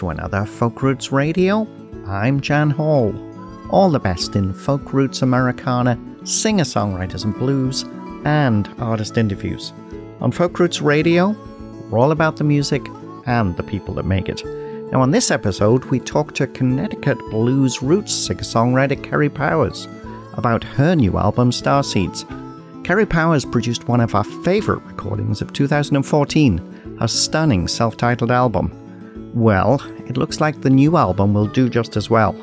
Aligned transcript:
To 0.00 0.08
another 0.08 0.46
Folk 0.46 0.82
Roots 0.82 1.12
Radio. 1.12 1.68
I'm 2.06 2.40
Jan 2.40 2.70
Hall. 2.70 3.14
All 3.68 3.90
the 3.90 3.98
best 3.98 4.34
in 4.34 4.54
folk 4.54 4.94
roots 4.94 5.20
Americana, 5.20 5.98
singer 6.24 6.64
songwriters 6.64 7.24
and 7.24 7.34
blues, 7.34 7.84
and 8.24 8.66
artist 8.78 9.18
interviews. 9.18 9.74
On 10.22 10.32
Folk 10.32 10.58
Roots 10.58 10.80
Radio, 10.80 11.36
we're 11.90 11.98
all 11.98 12.12
about 12.12 12.38
the 12.38 12.44
music 12.44 12.80
and 13.26 13.54
the 13.58 13.62
people 13.62 13.92
that 13.92 14.06
make 14.06 14.30
it. 14.30 14.42
Now, 14.90 15.02
on 15.02 15.10
this 15.10 15.30
episode, 15.30 15.84
we 15.84 16.00
talk 16.00 16.32
to 16.36 16.46
Connecticut 16.46 17.18
blues 17.30 17.82
roots 17.82 18.14
singer 18.14 18.40
songwriter 18.40 18.96
Kerri 18.96 19.28
Powers 19.28 19.86
about 20.32 20.64
her 20.64 20.94
new 20.94 21.18
album, 21.18 21.50
Starseeds. 21.50 22.24
Kerri 22.84 23.06
Powers 23.06 23.44
produced 23.44 23.86
one 23.86 24.00
of 24.00 24.14
our 24.14 24.24
favourite 24.24 24.82
recordings 24.86 25.42
of 25.42 25.52
2014, 25.52 26.96
her 26.98 27.06
stunning 27.06 27.68
self 27.68 27.98
titled 27.98 28.30
album. 28.30 28.74
Well, 29.34 29.78
it 30.10 30.16
looks 30.16 30.40
like 30.40 30.60
the 30.60 30.70
new 30.70 30.96
album 30.96 31.32
will 31.34 31.46
do 31.46 31.68
just 31.68 31.96
as 31.96 32.10
well, 32.10 32.34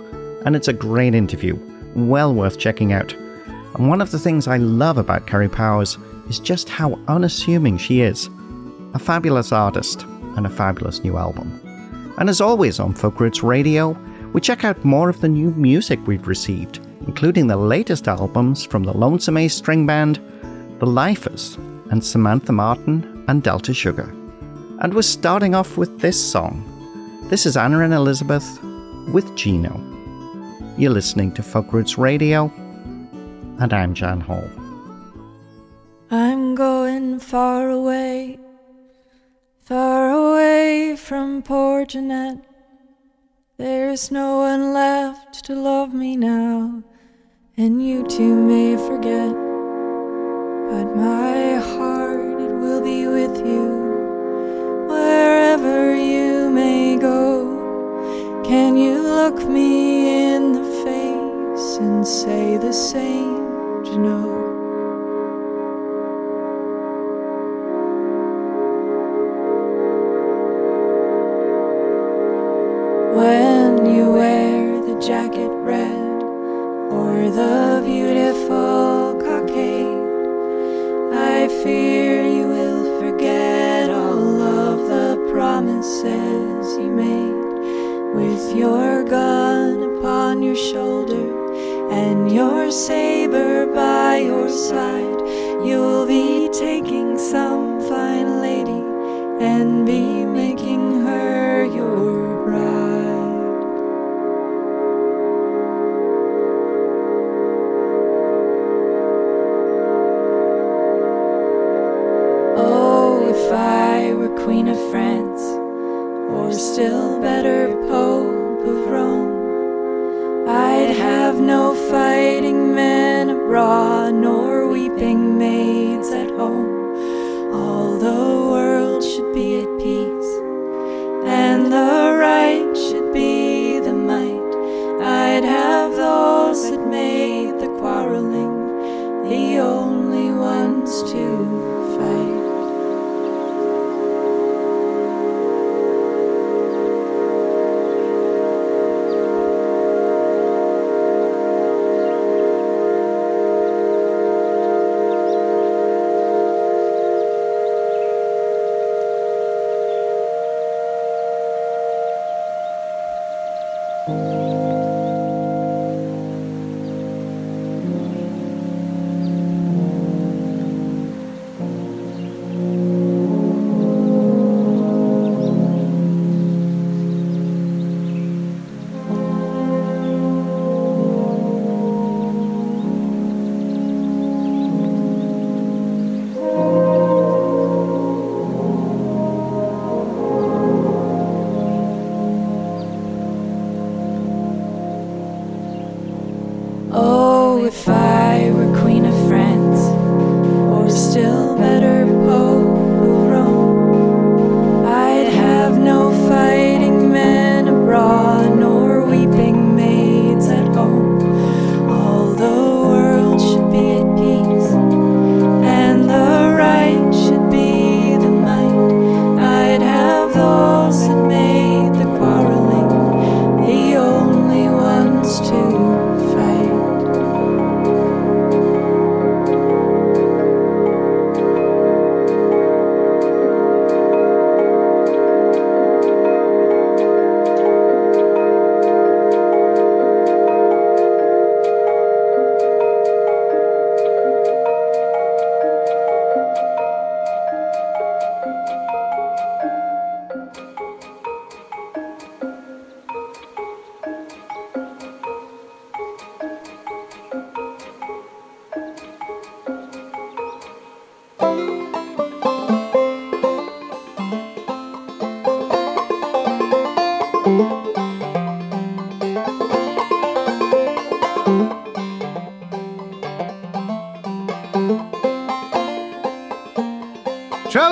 and 0.46 0.56
it's 0.56 0.70
a 0.70 0.74
great 0.74 1.14
interview, 1.14 1.60
well 1.96 2.34
worth 2.34 2.58
checking 2.58 2.94
out. 2.94 3.14
And 3.76 3.90
one 3.90 4.00
of 4.00 4.10
the 4.10 4.20
things 4.20 4.48
I 4.48 4.56
love 4.56 4.98
about 4.98 5.28
Kerri 5.28 5.52
Powers 5.52 5.98
is 6.30 6.40
just 6.40 6.70
how 6.70 6.98
unassuming 7.10 7.78
she 7.78 8.00
is. 8.00 8.30
A 8.94 9.00
fabulous 9.00 9.52
artist 9.52 10.04
and 10.38 10.46
a 10.46 10.50
fabulous 10.50 11.04
new 11.04 11.18
album. 11.18 11.60
And 12.18 12.30
as 12.30 12.40
always 12.40 12.80
on 12.80 12.94
Folk 12.94 13.20
Roots 13.20 13.44
Radio, 13.44 13.98
we 14.32 14.40
check 14.40 14.64
out 14.64 14.86
more 14.86 15.10
of 15.10 15.20
the 15.20 15.28
new 15.28 15.52
music 15.52 16.00
we've 16.08 16.26
received, 16.26 16.80
including 17.06 17.48
the 17.48 17.58
latest 17.58 18.08
albums 18.08 18.64
from 18.64 18.84
the 18.84 18.98
Lonesome 18.98 19.36
Ace 19.36 19.56
String 19.56 19.86
Band, 19.86 20.22
The 20.80 20.86
Lifers, 20.86 21.58
and 21.92 22.02
Samantha 22.02 22.54
Martin 22.54 23.26
and 23.28 23.44
Delta 23.44 23.74
Sugar. 23.74 24.16
And 24.80 24.94
we're 24.94 25.02
starting 25.02 25.54
off 25.54 25.76
with 25.76 26.00
this 26.00 26.18
song 26.18 26.64
this 27.30 27.46
is 27.46 27.58
Anna 27.58 27.82
and 27.82 27.94
Elizabeth 27.94 28.62
with 29.12 29.36
Gino. 29.36 29.84
You're 30.78 30.92
listening 30.92 31.34
to 31.34 31.44
Folk 31.44 31.74
Roots 31.74 31.98
Radio, 31.98 32.52
and 33.60 33.74
I'm 33.74 33.94
Jan 33.94 34.22
Hall. 34.22 34.48
I'm 36.10 36.56
going 36.56 37.20
far 37.20 37.70
away, 37.70 38.40
far 39.62 40.12
away 40.12 40.96
from 40.96 41.42
poor 41.42 41.86
Jeanette. 41.86 42.46
There's 43.58 44.10
no 44.10 44.38
one 44.38 44.74
left 44.74 45.44
to 45.46 45.56
love 45.56 45.94
me 45.94 46.16
now, 46.16 46.82
and 47.58 47.86
you 47.86 48.08
too 48.08 48.36
may 48.36 48.78
forget. 48.78 49.34
But 50.70 50.96
my 50.96 51.56
heart, 51.56 52.40
it 52.40 52.54
will 52.54 52.82
be 52.82 53.08
with 53.08 53.38
you 53.46 53.88
wherever 54.88 55.57
look 59.30 59.50
me 59.50 60.36
in 60.36 60.54
the 60.54 60.64
face 60.86 61.78
and 61.82 62.08
say 62.08 62.56
the 62.56 62.72
same, 62.72 63.84
you 63.84 64.00
know? 64.00 64.47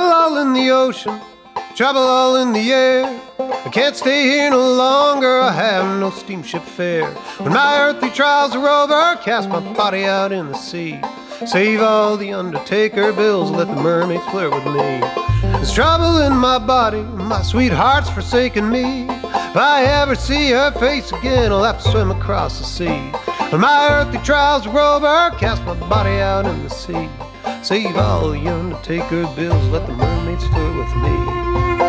All 0.06 0.38
in 0.38 0.54
the 0.54 0.70
ocean, 0.70 1.20
trouble 1.76 2.02
all 2.02 2.36
in 2.38 2.54
the 2.54 2.72
air. 2.72 3.22
I 3.40 3.70
can't 3.70 3.96
stay 3.96 4.24
here 4.24 4.50
no 4.50 4.74
longer, 4.74 5.40
I 5.40 5.52
have 5.52 6.00
no 6.00 6.10
steamship 6.10 6.62
fare. 6.62 7.12
When 7.40 7.54
my 7.54 7.80
earthly 7.80 8.10
trials 8.12 8.56
are 8.56 8.68
over, 8.68 9.22
cast 9.22 9.50
my 9.50 9.60
body 9.74 10.06
out 10.06 10.32
in 10.32 10.48
the 10.48 10.58
sea. 10.58 11.00
Save 11.46 11.82
all 11.82 12.16
the 12.16 12.32
undertaker 12.34 13.12
bills, 13.12 13.52
let 13.52 13.68
the 13.68 13.76
mermaids 13.76 14.24
flirt 14.26 14.54
with 14.54 14.66
me. 14.66 15.02
There's 15.42 15.74
trouble 15.74 16.20
in 16.20 16.34
my 16.34 16.60
body, 16.60 17.02
my 17.02 17.42
sweetheart's 17.42 18.10
forsaken 18.10 18.70
me. 18.70 19.08
If 19.10 19.58
I 19.58 19.84
ever 19.84 20.16
see 20.16 20.52
her 20.52 20.72
face 20.72 21.12
again, 21.12 21.52
I'll 21.52 21.64
have 21.64 21.82
to 21.84 21.92
swim 21.92 22.12
across 22.12 22.60
the 22.60 22.66
sea. 22.66 23.12
When 23.50 23.62
my 23.62 23.88
earthly 23.90 24.20
trials 24.20 24.66
are 24.68 24.80
over, 24.80 25.36
cast 25.38 25.64
my 25.64 25.74
body 25.88 26.22
out 26.22 26.46
in 26.46 26.64
the 26.64 26.70
sea. 26.70 27.10
Save 27.66 27.98
all 27.98 28.30
the 28.30 28.48
undertaker 28.48 29.26
bills, 29.36 29.68
let 29.70 29.88
the 29.88 29.94
mermaids 29.94 30.46
flirt 30.46 30.78
with 30.78 30.96
me. 30.98 31.85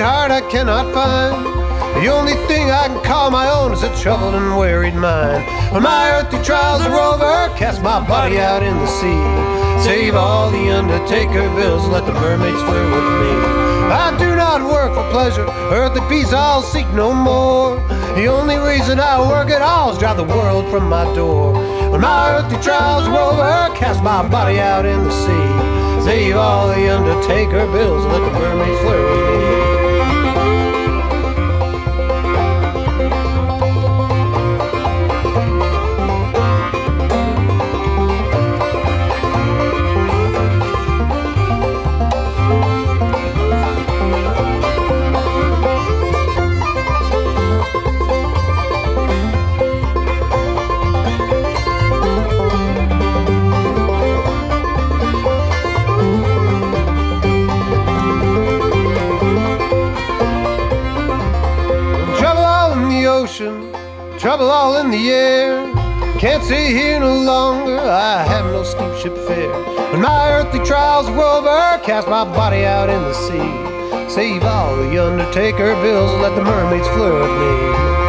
Sweetheart 0.00 0.30
I 0.30 0.40
cannot 0.48 0.94
find. 0.94 1.44
The 2.00 2.08
only 2.08 2.32
thing 2.48 2.70
I 2.70 2.88
can 2.88 3.04
call 3.04 3.30
my 3.30 3.50
own 3.50 3.70
is 3.72 3.82
a 3.82 3.94
troubled 4.00 4.34
and 4.34 4.56
wearied 4.56 4.94
mind. 4.94 5.44
When 5.74 5.82
my 5.82 6.08
earthly 6.12 6.42
trials 6.42 6.80
are 6.80 6.96
over, 6.96 7.54
cast 7.58 7.82
my 7.82 8.00
body 8.08 8.38
out 8.38 8.62
in 8.62 8.78
the 8.78 8.86
sea. 8.86 9.22
Save 9.84 10.14
all 10.14 10.50
the 10.50 10.70
undertaker 10.70 11.44
bills, 11.54 11.86
let 11.86 12.06
the 12.06 12.14
mermaids 12.14 12.62
flirt 12.62 12.88
with 12.96 13.08
me. 13.20 13.32
I 13.92 14.16
do 14.18 14.34
not 14.36 14.64
work 14.64 14.94
for 14.94 15.04
pleasure, 15.12 15.44
earthly 15.68 16.00
peace 16.08 16.32
I'll 16.32 16.62
seek 16.62 16.88
no 16.94 17.12
more. 17.12 17.76
The 18.16 18.24
only 18.24 18.56
reason 18.56 18.98
I 19.00 19.20
work 19.20 19.50
at 19.50 19.60
all 19.60 19.92
is 19.92 19.98
drive 19.98 20.16
the 20.16 20.24
world 20.24 20.64
from 20.70 20.88
my 20.88 21.04
door. 21.14 21.52
When 21.92 22.00
my 22.00 22.36
earthly 22.36 22.58
trials 22.62 23.06
are 23.06 23.18
over, 23.20 23.76
cast 23.76 24.02
my 24.02 24.26
body 24.26 24.60
out 24.60 24.86
in 24.86 25.04
the 25.04 25.12
sea. 25.12 26.04
Save 26.06 26.36
all 26.36 26.68
the 26.68 26.88
undertaker 26.88 27.66
bills, 27.70 28.06
let 28.06 28.20
the 28.24 28.32
mermaids 28.40 28.80
flirt 28.80 29.04
with 29.04 29.44
me. 29.44 29.59
Trouble 64.40 64.52
all 64.52 64.78
in 64.78 64.90
the 64.90 65.10
air. 65.10 65.72
Can't 66.18 66.42
stay 66.42 66.72
here 66.72 66.98
no 67.00 67.14
longer, 67.18 67.78
I 67.78 68.24
have 68.24 68.46
no 68.46 68.62
steamship 68.62 69.14
fare. 69.26 69.52
When 69.92 70.00
my 70.00 70.32
earthly 70.32 70.64
trials 70.64 71.08
are 71.08 71.20
over, 71.20 71.84
cast 71.84 72.08
my 72.08 72.24
body 72.24 72.64
out 72.64 72.88
in 72.88 73.02
the 73.02 73.12
sea. 73.12 74.08
Save 74.08 74.44
all 74.44 74.76
the 74.76 74.98
undertaker 74.98 75.74
bills, 75.82 76.12
let 76.22 76.34
the 76.36 76.42
mermaids 76.42 76.88
flirt 76.88 77.20
with 77.20 77.34
me. 77.38 77.99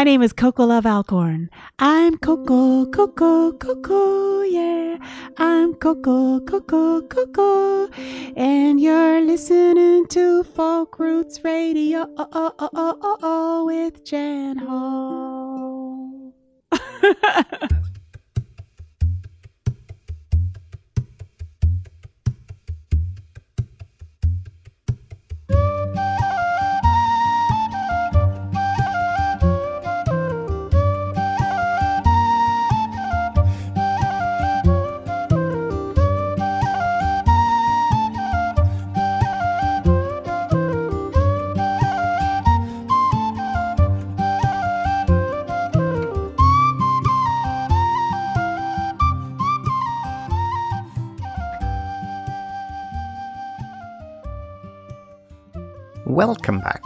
My 0.00 0.04
name 0.04 0.22
is 0.22 0.32
Coco 0.32 0.64
Love 0.64 0.86
Alcorn. 0.86 1.50
I'm 1.78 2.16
Coco, 2.16 2.86
Coco, 2.86 3.52
Coco, 3.52 4.40
yeah. 4.40 4.96
I'm 5.36 5.74
Coco, 5.74 6.40
Coco, 6.40 7.02
Coco. 7.02 7.86
And 8.34 8.80
you're 8.80 9.20
listening 9.20 10.06
to 10.06 10.42
Folk 10.42 10.98
Roots 10.98 11.44
Radio 11.44 12.06
oh, 12.16 12.54
oh, 12.58 13.18
oh, 13.22 13.64
with 13.66 14.02
Jan 14.02 14.56
Hall. 14.56 15.29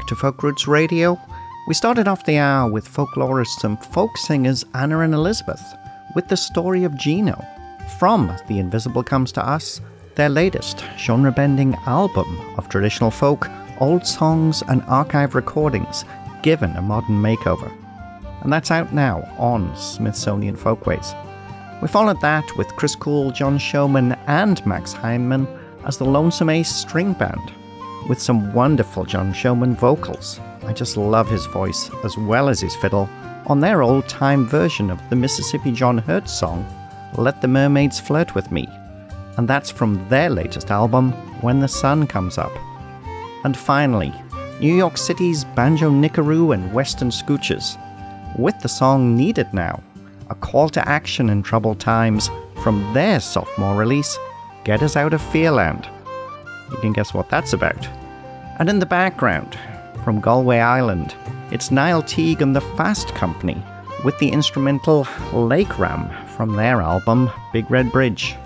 Back 0.05 0.09
to 0.11 0.17
Folk 0.17 0.43
Roots 0.43 0.69
Radio. 0.69 1.19
We 1.67 1.73
started 1.73 2.09
off 2.09 2.27
the 2.27 2.37
hour 2.37 2.71
with 2.71 2.87
folklorists 2.87 3.65
and 3.65 3.83
folk 3.87 4.15
singers 4.19 4.63
Anna 4.75 5.01
and 5.01 5.15
Elizabeth 5.15 5.63
with 6.15 6.29
the 6.29 6.37
story 6.37 6.85
of 6.85 6.95
Gino 6.99 7.43
from 7.99 8.37
The 8.47 8.59
Invisible 8.59 9.03
Comes 9.03 9.33
to 9.33 9.49
Us, 9.49 9.81
their 10.15 10.29
latest 10.29 10.85
genre 10.99 11.33
bending 11.33 11.75
album 11.87 12.39
of 12.59 12.69
traditional 12.69 13.11
folk, 13.11 13.49
old 13.81 14.07
songs, 14.07 14.63
and 14.69 14.83
archive 14.83 15.35
recordings 15.35 16.05
given 16.43 16.73
a 16.73 16.83
modern 16.83 17.23
makeover. 17.23 17.73
And 18.43 18.53
that's 18.53 18.71
out 18.71 18.93
now 18.93 19.27
on 19.39 19.75
Smithsonian 19.75 20.57
Folkways. 20.57 21.15
We 21.81 21.89
followed 21.89 22.21
that 22.21 22.45
with 22.59 22.77
Chris 22.77 22.95
Coole, 22.95 23.31
John 23.31 23.57
Showman, 23.57 24.13
and 24.27 24.67
Max 24.67 24.93
Heineman 24.93 25.49
as 25.87 25.97
the 25.97 26.05
Lonesome 26.05 26.51
Ace 26.51 26.77
String 26.77 27.15
Band 27.15 27.55
with 28.09 28.21
some 28.21 28.53
wonderful 28.53 29.05
John 29.05 29.33
Showman 29.33 29.77
vocals. 29.77 30.41
I 30.67 30.73
just 30.73 30.97
love 30.97 31.29
his 31.29 31.47
voice 31.47 31.91
as 32.05 32.17
well 32.17 32.49
as 32.49 32.61
his 32.61 32.77
fiddle 32.77 33.09
on 33.47 33.61
their 33.61 33.83
old 33.83 34.09
time 34.09 34.47
version 34.47 34.91
of 34.91 35.01
the 35.11 35.17
Mississippi 35.17 35.73
John 35.73 35.99
Hurt 35.99 36.29
song, 36.29 36.67
Let 37.17 37.41
the 37.41 37.49
Mermaids 37.49 38.01
Flirt 38.01 38.35
with 38.35 38.51
Me. 38.51 38.67
And 39.37 39.49
that's 39.49 39.71
from 39.71 40.09
their 40.09 40.31
latest 40.31 40.71
album, 40.71 41.13
When 41.43 41.61
the 41.61 41.69
Sun 41.69 42.07
Comes 42.07 42.39
Up. 42.39 42.53
And 43.45 43.57
finally, 43.57 44.13
New 44.61 44.75
York 44.75 44.97
City's 44.97 45.45
Banjo 45.45 45.91
Nickaroo 45.91 46.55
and 46.55 46.73
Western 46.73 47.11
Scoochers, 47.11 47.79
with 48.39 48.59
the 48.61 48.69
song 48.69 49.17
Needed 49.17 49.53
Now, 49.53 49.83
a 50.31 50.35
call 50.35 50.69
to 50.71 50.89
action 50.89 51.29
in 51.29 51.43
troubled 51.43 51.81
times 51.81 52.31
from 52.63 52.95
their 52.95 53.21
sophomore 53.21 53.77
release, 53.77 54.19
Get 54.65 54.83
Us 54.83 54.97
Out 54.97 55.13
of 55.13 55.21
Fearland. 55.21 55.89
You 56.71 56.77
can 56.79 56.93
guess 56.93 57.15
what 57.15 57.29
that's 57.29 57.53
about. 57.53 57.87
And 58.59 58.69
in 58.69 58.79
the 58.79 58.87
background, 58.87 59.59
from 60.05 60.21
Galway 60.21 60.59
Island, 60.59 61.15
it's 61.51 61.71
Niall 61.71 62.03
Teague 62.03 62.43
and 62.43 62.55
the 62.55 62.61
Fast 62.61 63.09
Company 63.15 63.63
with 64.05 64.19
the 64.19 64.29
instrumental 64.31 65.07
Lake 65.33 65.79
Ram 65.79 66.11
from 66.37 66.55
their 66.55 66.83
album 66.83 67.31
Big 67.53 67.71
Red 67.71 67.91
Bridge. 67.91 68.37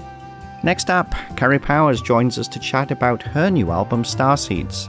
Next 0.63 0.91
up, 0.91 1.11
Kerri 1.37 1.61
Powers 1.61 2.01
joins 2.01 2.39
us 2.39 2.49
to 2.49 2.59
chat 2.59 2.91
about 2.91 3.23
her 3.23 3.51
new 3.51 3.71
album 3.71 4.03
Starseeds. 4.03 4.89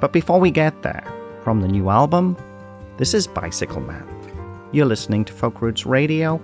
But 0.00 0.12
before 0.12 0.40
we 0.40 0.50
get 0.50 0.82
there, 0.82 1.04
from 1.42 1.60
the 1.60 1.68
new 1.68 1.90
album, 1.90 2.36
this 2.96 3.14
is 3.14 3.26
Bicycle 3.26 3.80
Man. 3.80 4.06
You're 4.72 4.86
listening 4.86 5.24
to 5.26 5.32
Folk 5.32 5.62
Roots 5.62 5.86
Radio, 5.86 6.40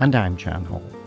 and 0.00 0.14
I'm 0.14 0.36
Jan 0.36 0.64
Hall. 0.64 0.97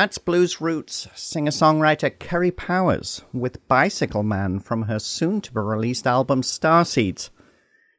That's 0.00 0.16
Blues 0.16 0.62
Roots 0.62 1.08
singer 1.14 1.50
songwriter 1.50 2.10
Kerri 2.10 2.56
Powers 2.56 3.22
with 3.34 3.68
Bicycle 3.68 4.22
Man 4.22 4.58
from 4.58 4.84
her 4.84 4.98
soon 4.98 5.42
to 5.42 5.52
be 5.52 5.60
released 5.60 6.06
album 6.06 6.40
Starseeds. 6.40 7.28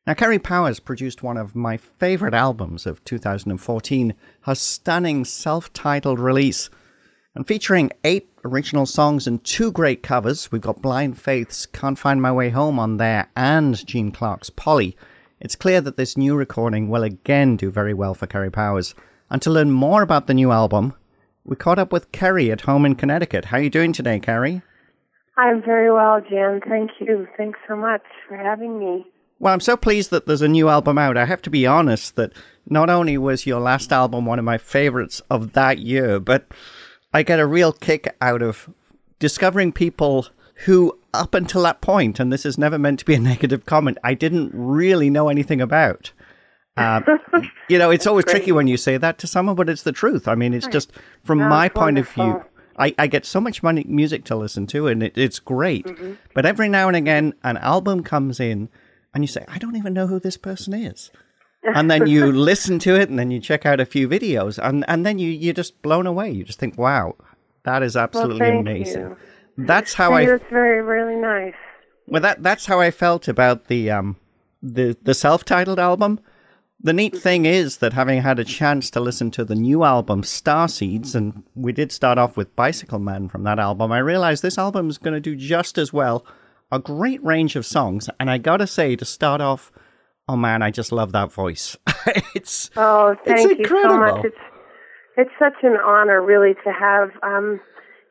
Now, 0.08 0.16
Kerri 0.16 0.42
Powers 0.42 0.80
produced 0.80 1.22
one 1.22 1.38
of 1.38 1.56
my 1.56 1.78
favorite 1.78 2.34
albums 2.34 2.88
of 2.88 3.04
2014, 3.04 4.16
her 4.42 4.56
stunning 4.56 5.26
self 5.26 5.72
titled 5.74 6.20
release. 6.20 6.72
And 7.36 7.46
featuring 7.46 7.92
eight 8.04 8.32
original 8.44 8.88
songs 8.88 9.28
and 9.28 9.44
two 9.44 9.72
great 9.72 10.02
covers, 10.02 10.52
we've 10.52 10.60
got 10.60 10.82
Blind 10.82 11.20
Faith's 11.20 11.68
Can't 11.68 12.00
Find 12.00 12.20
My 12.20 12.32
Way 12.32 12.50
Home 12.50 12.80
on 12.80 12.98
there 12.98 13.30
and 13.36 13.86
Gene 13.86 14.12
Clark's 14.12 14.50
Polly. 14.50 14.98
It's 15.40 15.56
clear 15.56 15.82
that 15.82 15.98
this 15.98 16.18
new 16.18 16.34
recording 16.34 16.90
will 16.90 17.04
again 17.04 17.58
do 17.58 17.70
very 17.70 17.94
well 17.94 18.16
for 18.16 18.26
Kerri 18.26 18.52
Powers. 18.52 18.96
And 19.30 19.40
to 19.44 19.52
learn 19.52 19.70
more 19.70 20.02
about 20.02 20.26
the 20.26 20.34
new 20.34 20.52
album, 20.52 20.96
we 21.46 21.56
caught 21.56 21.80
up 21.80 21.92
with 21.92 22.12
Kerri 22.12 22.52
at 22.52 22.62
home 22.62 22.86
in 22.86 22.96
Connecticut. 22.96 23.46
How 23.46 23.58
are 23.58 23.62
you 23.62 23.70
doing 23.70 23.94
today, 23.94 24.20
Kerri? 24.20 24.62
I'm 25.38 25.62
very 25.62 25.92
well, 25.92 26.22
Jan. 26.22 26.62
Thank 26.68 26.92
you. 27.00 27.28
Thanks 27.38 27.60
so 27.68 27.76
much 27.76 28.04
for 28.28 28.38
having 28.38 28.80
me. 28.80 29.06
Well, 29.40 29.54
I'm 29.54 29.60
so 29.60 29.76
pleased 29.76 30.12
that 30.12 30.28
there's 30.28 30.44
a 30.44 30.48
new 30.48 30.70
album 30.70 31.00
out. 31.00 31.18
I 31.18 31.26
have 31.26 31.42
to 31.44 31.50
be 31.50 31.66
honest 31.66 32.16
that 32.16 32.32
not 32.70 32.92
only 32.92 33.18
was 33.18 33.48
your 33.48 33.60
last 33.60 33.92
album 33.92 34.26
one 34.26 34.38
of 34.38 34.46
my 34.46 34.60
favorites 34.60 35.22
of 35.32 35.54
that 35.54 35.80
year, 35.80 36.20
but 36.20 36.46
I 37.14 37.24
get 37.24 37.40
a 37.40 37.48
real 37.48 37.74
kick 37.74 38.16
out 38.22 38.44
of 38.44 38.70
discovering 39.18 39.72
people 39.72 40.28
who, 40.66 40.98
up 41.14 41.34
until 41.34 41.64
that 41.64 41.82
point, 41.82 42.20
and 42.20 42.32
this 42.32 42.46
is 42.46 42.60
never 42.60 42.78
meant 42.78 43.00
to 43.00 43.06
be 43.06 43.16
a 43.16 43.20
negative 43.32 43.66
comment, 43.66 43.98
I 44.04 44.14
didn't 44.14 44.52
really 44.54 45.10
know 45.10 45.28
anything 45.28 45.60
about. 45.60 46.12
Uh, 46.82 47.42
you 47.70 47.78
know, 47.78 47.90
it's 47.92 48.08
always 48.08 48.26
tricky 48.26 48.52
when 48.52 48.68
you 48.68 48.78
say 48.78 48.98
that 48.98 49.18
to 49.20 49.28
someone, 49.28 49.56
but 49.56 49.70
it's 49.70 49.84
the 49.84 49.92
truth. 49.92 50.28
I 50.28 50.36
mean, 50.36 50.54
it's 50.54 50.68
just 50.68 50.92
from 51.24 51.40
That's 51.40 51.50
my 51.50 51.70
point 51.70 51.98
of 51.98 52.10
view. 52.10 52.44
I, 52.78 52.96
I 52.98 53.08
get 53.08 53.26
so 53.26 53.42
much 53.42 53.62
money, 53.62 53.86
music 53.88 54.24
to 54.26 54.36
listen 54.36 54.66
to, 54.68 54.88
and 54.88 55.04
it, 55.04 55.18
it's 55.18 55.40
great. 55.40 55.86
Mm-hmm. 55.86 56.14
But 56.34 56.46
every 56.46 56.70
now 56.70 56.88
and 56.88 56.98
again, 56.98 57.34
an 57.44 57.58
album 57.58 58.04
comes 58.04 58.40
in, 58.40 58.70
and 59.14 59.24
you 59.24 59.28
say, 59.28 59.46
I 59.48 59.58
don't 59.58 59.76
even 59.76 59.94
know 59.94 60.08
who 60.08 60.20
this 60.20 60.38
person 60.38 60.74
is. 60.74 61.12
And 61.64 61.92
then 61.92 62.08
you 62.08 62.32
listen 62.32 62.80
to 62.80 62.96
it, 62.96 63.10
and 63.10 63.20
then 63.20 63.30
you 63.30 63.40
check 63.40 63.66
out 63.66 63.80
a 63.80 63.86
few 63.86 64.08
videos, 64.08 64.58
and, 64.58 64.86
and 64.88 65.06
then 65.06 65.20
you, 65.20 65.30
you're 65.30 65.54
just 65.54 65.82
blown 65.82 66.08
away. 66.08 66.32
You 66.32 66.44
just 66.44 66.60
think, 66.60 66.78
wow, 66.78 67.16
that 67.64 67.84
is 67.84 67.96
absolutely 67.96 68.40
thank 68.40 68.62
amazing. 68.62 69.02
you. 69.02 69.18
That's 69.58 69.94
how 69.94 70.14
I 70.14 70.26
That's 70.26 70.44
very, 70.50 70.82
really 70.82 71.20
nice. 71.20 71.54
well, 72.08 72.22
that 72.22 72.42
that's 72.42 72.66
how 72.66 72.80
I 72.80 72.90
felt 72.90 73.28
about 73.28 73.68
the 73.68 73.92
um 73.92 74.16
the 74.64 74.98
the 75.04 75.14
self-titled 75.14 75.78
album. 75.78 76.20
The 76.84 76.94
neat 76.94 77.16
thing 77.16 77.46
is 77.46 77.78
that 77.78 77.94
having 77.94 78.22
had 78.22 78.40
a 78.40 78.44
chance 78.44 78.90
to 78.92 79.00
listen 79.00 79.30
to 79.32 79.46
the 79.46 79.54
new 79.54 79.84
album 79.84 80.24
Starseeds, 80.24 81.14
and 81.14 81.44
we 81.54 81.72
did 81.72 81.92
start 81.92 82.18
off 82.18 82.36
with 82.36 82.56
Bicycle 82.56 82.98
Man 82.98 83.30
from 83.30 83.44
that 83.44 83.60
album, 83.60 83.92
I 83.92 84.00
realized 84.00 84.42
this 84.42 84.58
album 84.58 84.90
is 84.90 84.98
going 84.98 85.14
to 85.14 85.20
do 85.20 85.36
just 85.36 85.78
as 85.78 85.94
well. 85.94 86.26
A 86.72 86.80
great 86.80 87.24
range 87.24 87.56
of 87.56 87.66
songs, 87.66 88.10
and 88.20 88.32
I 88.32 88.38
gotta 88.38 88.66
say, 88.66 88.96
to 88.96 89.06
start 89.06 89.42
off, 89.42 89.72
oh 90.28 90.38
man, 90.38 90.64
I 90.64 90.72
just 90.72 90.92
love 90.92 91.12
that 91.12 91.32
voice. 91.32 91.78
it's 92.34 92.72
Oh, 92.78 93.10
It's 93.26 93.44
thank 93.44 93.60
you 93.60 93.66
so 93.68 93.98
much. 93.98 94.26
It's 94.26 94.38
it's 95.18 95.32
such 95.38 95.62
an 95.64 95.76
honor, 95.86 96.22
really, 96.22 96.54
to 96.64 96.72
have 96.72 97.12
um, 97.22 97.60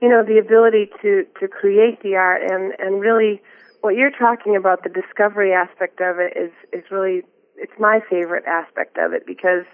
you 0.00 0.09
know 0.09 0.22
the 0.22 0.38
ability 0.38 0.90
to 1.02 1.24
to 1.40 1.48
create 1.48 2.02
the 2.02 2.14
art 2.16 2.42
and 2.42 2.74
and 2.78 3.00
really 3.00 3.40
what 3.80 3.96
you're 3.96 4.11
talking 4.11 4.54
about 4.54 4.85
the 4.85 4.90
discovery 4.90 5.52
aspect 5.52 6.00
of 6.00 6.18
it 6.18 6.37
is 6.37 6.52
is 6.72 6.85
really 6.90 7.22
it's 7.60 7.78
my 7.78 8.00
favorite 8.08 8.44
aspect 8.46 8.96
of 8.98 9.12
it 9.12 9.26
because 9.26 9.64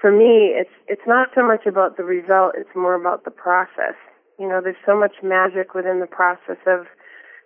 for 0.00 0.10
me 0.10 0.54
it's 0.56 0.72
it's 0.86 1.06
not 1.06 1.28
so 1.34 1.46
much 1.46 1.66
about 1.66 1.96
the 1.96 2.04
result 2.04 2.54
it's 2.56 2.74
more 2.74 2.94
about 2.94 3.24
the 3.24 3.30
process. 3.30 3.94
You 4.38 4.48
know 4.48 4.60
there's 4.62 4.80
so 4.86 4.98
much 4.98 5.16
magic 5.22 5.74
within 5.74 6.00
the 6.00 6.06
process 6.06 6.58
of 6.66 6.86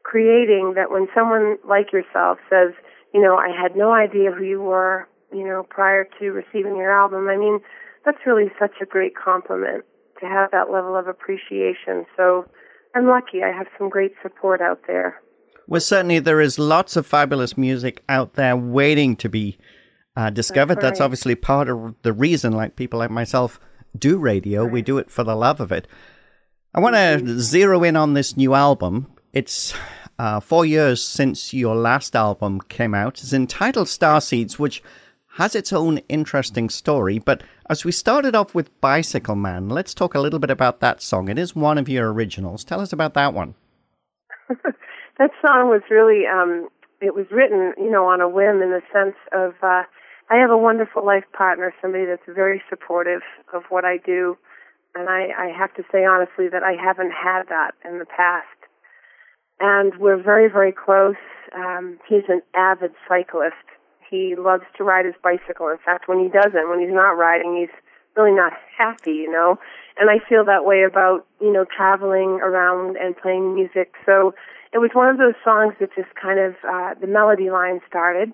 creating 0.03 0.75
that 0.77 0.91
when 0.91 1.09
someone 1.15 1.59
like 1.69 1.93
yourself 1.93 2.39
says 2.51 2.73
you 3.15 3.21
know 3.21 3.37
i 3.37 3.49
had 3.49 3.77
no 3.77 3.93
idea 3.93 4.33
who 4.33 4.45
you 4.45 4.61
were 4.61 5.07
you 5.33 5.45
know 5.45 5.65
prior 5.71 6.09
to 6.19 6.31
receiving 6.31 6.77
your 6.77 6.91
album 6.91 7.29
i 7.29 7.37
mean 7.37 7.61
that's 8.05 8.19
really 8.27 8.51
such 8.59 8.75
a 8.83 8.87
great 8.87 9.15
compliment 9.15 9.85
to 10.21 10.27
have 10.27 10.51
that 10.51 10.71
level 10.71 10.97
of 10.97 11.07
appreciation. 11.09 12.07
So 12.17 12.47
i'm 12.95 13.07
lucky 13.07 13.43
i 13.43 13.51
have 13.51 13.67
some 13.79 13.89
great 13.89 14.15
support 14.23 14.61
out 14.61 14.81
there. 14.87 15.21
Well, 15.69 15.81
certainly 15.81 16.19
there 16.19 16.41
is 16.41 16.59
lots 16.59 16.97
of 16.97 17.07
fabulous 17.07 17.57
music 17.57 18.03
out 18.09 18.35
there 18.35 18.57
waiting 18.57 19.17
to 19.17 19.29
be 19.29 19.59
uh, 20.17 20.31
discovered. 20.31 20.81
That's, 20.81 21.01
right. 21.01 21.05
obviously 21.05 21.35
part 21.35 21.69
of 21.69 21.95
the 22.03 22.13
reason, 22.13 22.53
like 22.53 22.77
people 22.77 22.99
like 22.99 23.11
myself 23.11 23.61
do 23.99 24.19
radio. 24.19 24.65
We 24.65 24.83
do 24.83 24.99
it 24.99 25.11
for 25.11 25.25
the 25.25 25.37
love 25.37 25.61
of 25.61 25.73
it. 25.73 25.87
I 26.75 26.81
want 26.81 26.95
to 26.95 27.41
zero 27.41 27.83
in 27.85 27.97
on 27.97 28.15
this 28.15 28.37
new 28.37 28.55
album. 28.55 29.13
It's 29.33 29.75
uh, 30.19 30.41
four 30.41 30.65
years 30.65 31.03
since 31.03 31.53
your 31.53 31.75
last 31.75 32.17
album 32.17 32.61
came 32.63 32.95
out. 32.95 33.21
It's 33.21 33.33
entitled 33.33 33.89
Starseeds, 33.89 34.59
which 34.59 34.83
has 35.37 35.55
its 35.55 35.73
own 35.73 35.99
interesting 36.09 36.69
story. 36.69 37.19
But 37.19 37.43
as 37.69 37.85
we 37.85 37.93
started 37.93 38.35
off 38.35 38.55
with 38.55 38.81
Bicycle 38.81 39.37
Man, 39.37 39.69
let's 39.69 39.95
talk 39.95 40.15
a 40.15 40.21
little 40.21 40.39
bit 40.39 40.51
about 40.51 40.81
that 40.81 41.01
song. 41.03 41.29
It 41.29 41.39
is 41.39 41.57
one 41.57 41.79
of 41.79 41.89
your 41.89 42.13
originals. 42.13 42.65
Tell 42.65 42.81
us 42.81 42.93
about 42.93 43.15
that 43.15 43.33
one. 43.33 43.55
that 44.49 45.31
song 45.41 45.69
was 45.69 45.83
really 45.91 46.25
um 46.27 46.69
it 47.01 47.15
was 47.15 47.27
written 47.31 47.73
you 47.79 47.91
know 47.91 48.07
on 48.07 48.21
a 48.21 48.29
whim 48.29 48.61
in 48.61 48.71
the 48.71 48.83
sense 48.93 49.17
of 49.33 49.55
uh 49.63 49.83
i 50.31 50.37
have 50.37 50.51
a 50.51 50.57
wonderful 50.57 51.05
life 51.05 51.25
partner 51.33 51.73
somebody 51.81 52.05
that's 52.05 52.23
very 52.27 52.63
supportive 52.69 53.23
of 53.53 53.63
what 53.69 53.85
i 53.85 53.97
do. 53.99 54.37
And 54.95 55.09
i 55.09 55.29
i 55.39 55.49
have 55.57 55.75
to 55.75 55.83
say 55.93 56.05
honestly 56.05 56.49
that 56.49 56.63
i 56.63 56.73
haven't 56.73 57.13
had 57.13 57.45
that 57.49 57.73
in 57.85 57.99
the 57.99 58.07
past. 58.07 58.47
And 59.61 59.97
we're 59.99 60.23
very 60.23 60.49
very 60.51 60.73
close. 60.73 61.21
Um 61.55 61.99
he's 62.09 62.29
an 62.29 62.43
avid 62.55 62.93
cyclist. 63.09 63.67
He 64.11 64.35
loves 64.37 64.65
to 64.77 64.85
ride 64.85 65.07
his 65.07 65.15
bicycle. 65.23 65.69
In 65.69 65.79
fact 65.85 66.09
when 66.09 66.19
he 66.19 66.29
doesn't 66.29 66.69
when 66.69 66.81
he's 66.81 66.95
not 66.95 67.17
riding 67.17 67.57
he's 67.57 67.75
really 68.17 68.35
not 68.35 68.53
happy 68.77 69.13
you 69.25 69.31
know? 69.31 69.59
And 69.99 70.11
i 70.11 70.19
feel 70.29 70.45
that 70.45 70.65
way 70.65 70.85
about 70.85 71.27
you 71.41 71.53
know 71.53 71.65
traveling 71.65 72.41
around 72.43 72.97
and 72.97 73.17
playing 73.17 73.55
music. 73.55 73.95
So 74.07 74.35
it 74.73 74.79
was 74.79 74.91
one 74.95 75.09
of 75.09 75.19
those 75.19 75.35
songs 75.45 75.75
that 75.81 75.91
just 75.95 76.15
kind 76.15 76.41
of 76.41 76.55
uh, 76.65 76.95
the 76.99 77.07
melody 77.07 77.51
line 77.51 77.81
started 77.87 78.33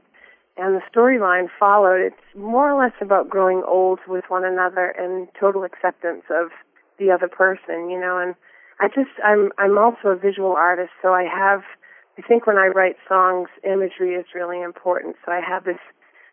and 0.58 0.74
the 0.74 0.82
storyline 0.92 1.48
followed. 1.58 2.00
It's 2.00 2.36
more 2.36 2.70
or 2.70 2.78
less 2.78 2.94
about 3.00 3.30
growing 3.30 3.62
old 3.66 4.00
with 4.06 4.24
one 4.28 4.44
another 4.44 4.94
and 4.98 5.28
total 5.38 5.64
acceptance 5.64 6.24
of 6.30 6.50
the 6.98 7.10
other 7.10 7.28
person, 7.28 7.90
you 7.90 7.98
know. 7.98 8.18
And 8.18 8.34
I 8.80 8.88
just 8.88 9.14
I'm 9.24 9.50
I'm 9.58 9.78
also 9.78 10.08
a 10.08 10.16
visual 10.16 10.52
artist, 10.52 10.90
so 11.00 11.14
I 11.14 11.24
have 11.24 11.62
I 12.18 12.22
think 12.22 12.46
when 12.46 12.58
I 12.58 12.66
write 12.66 12.96
songs, 13.08 13.48
imagery 13.64 14.14
is 14.14 14.26
really 14.34 14.60
important. 14.60 15.16
So 15.24 15.32
I 15.32 15.40
have 15.40 15.64
this 15.64 15.80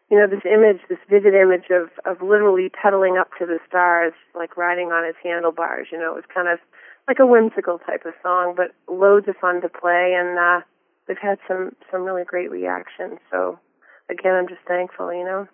you 0.10 0.20
know, 0.20 0.28
this 0.28 0.46
image, 0.46 0.82
this 0.88 1.00
vivid 1.10 1.34
image 1.34 1.72
of, 1.72 1.90
of 2.06 2.22
literally 2.22 2.70
pedaling 2.70 3.18
up 3.18 3.30
to 3.40 3.46
the 3.46 3.58
stars, 3.68 4.14
like 4.36 4.56
riding 4.56 4.92
on 4.92 5.04
his 5.04 5.16
handlebars, 5.24 5.88
you 5.92 5.98
know, 5.98 6.12
it 6.12 6.16
was 6.16 6.30
kind 6.32 6.48
of 6.48 6.60
like 7.08 7.18
a 7.20 7.26
whimsical 7.26 7.80
type 7.80 8.06
of 8.06 8.14
song, 8.22 8.54
but 8.56 8.72
loads 8.92 9.28
of 9.28 9.36
fun 9.38 9.62
to 9.62 9.70
play, 9.70 10.16
and 10.18 10.38
uh, 10.38 10.62
they've 11.08 11.18
had 11.18 11.38
some 11.48 11.76
some 11.92 12.04
really 12.04 12.24
great 12.24 12.52
reactions. 12.52 13.20
So 13.32 13.60
again, 14.10 14.34
I'm 14.34 14.48
just 14.48 14.62
thankful, 14.68 15.14
you 15.14 15.24
know. 15.24 15.48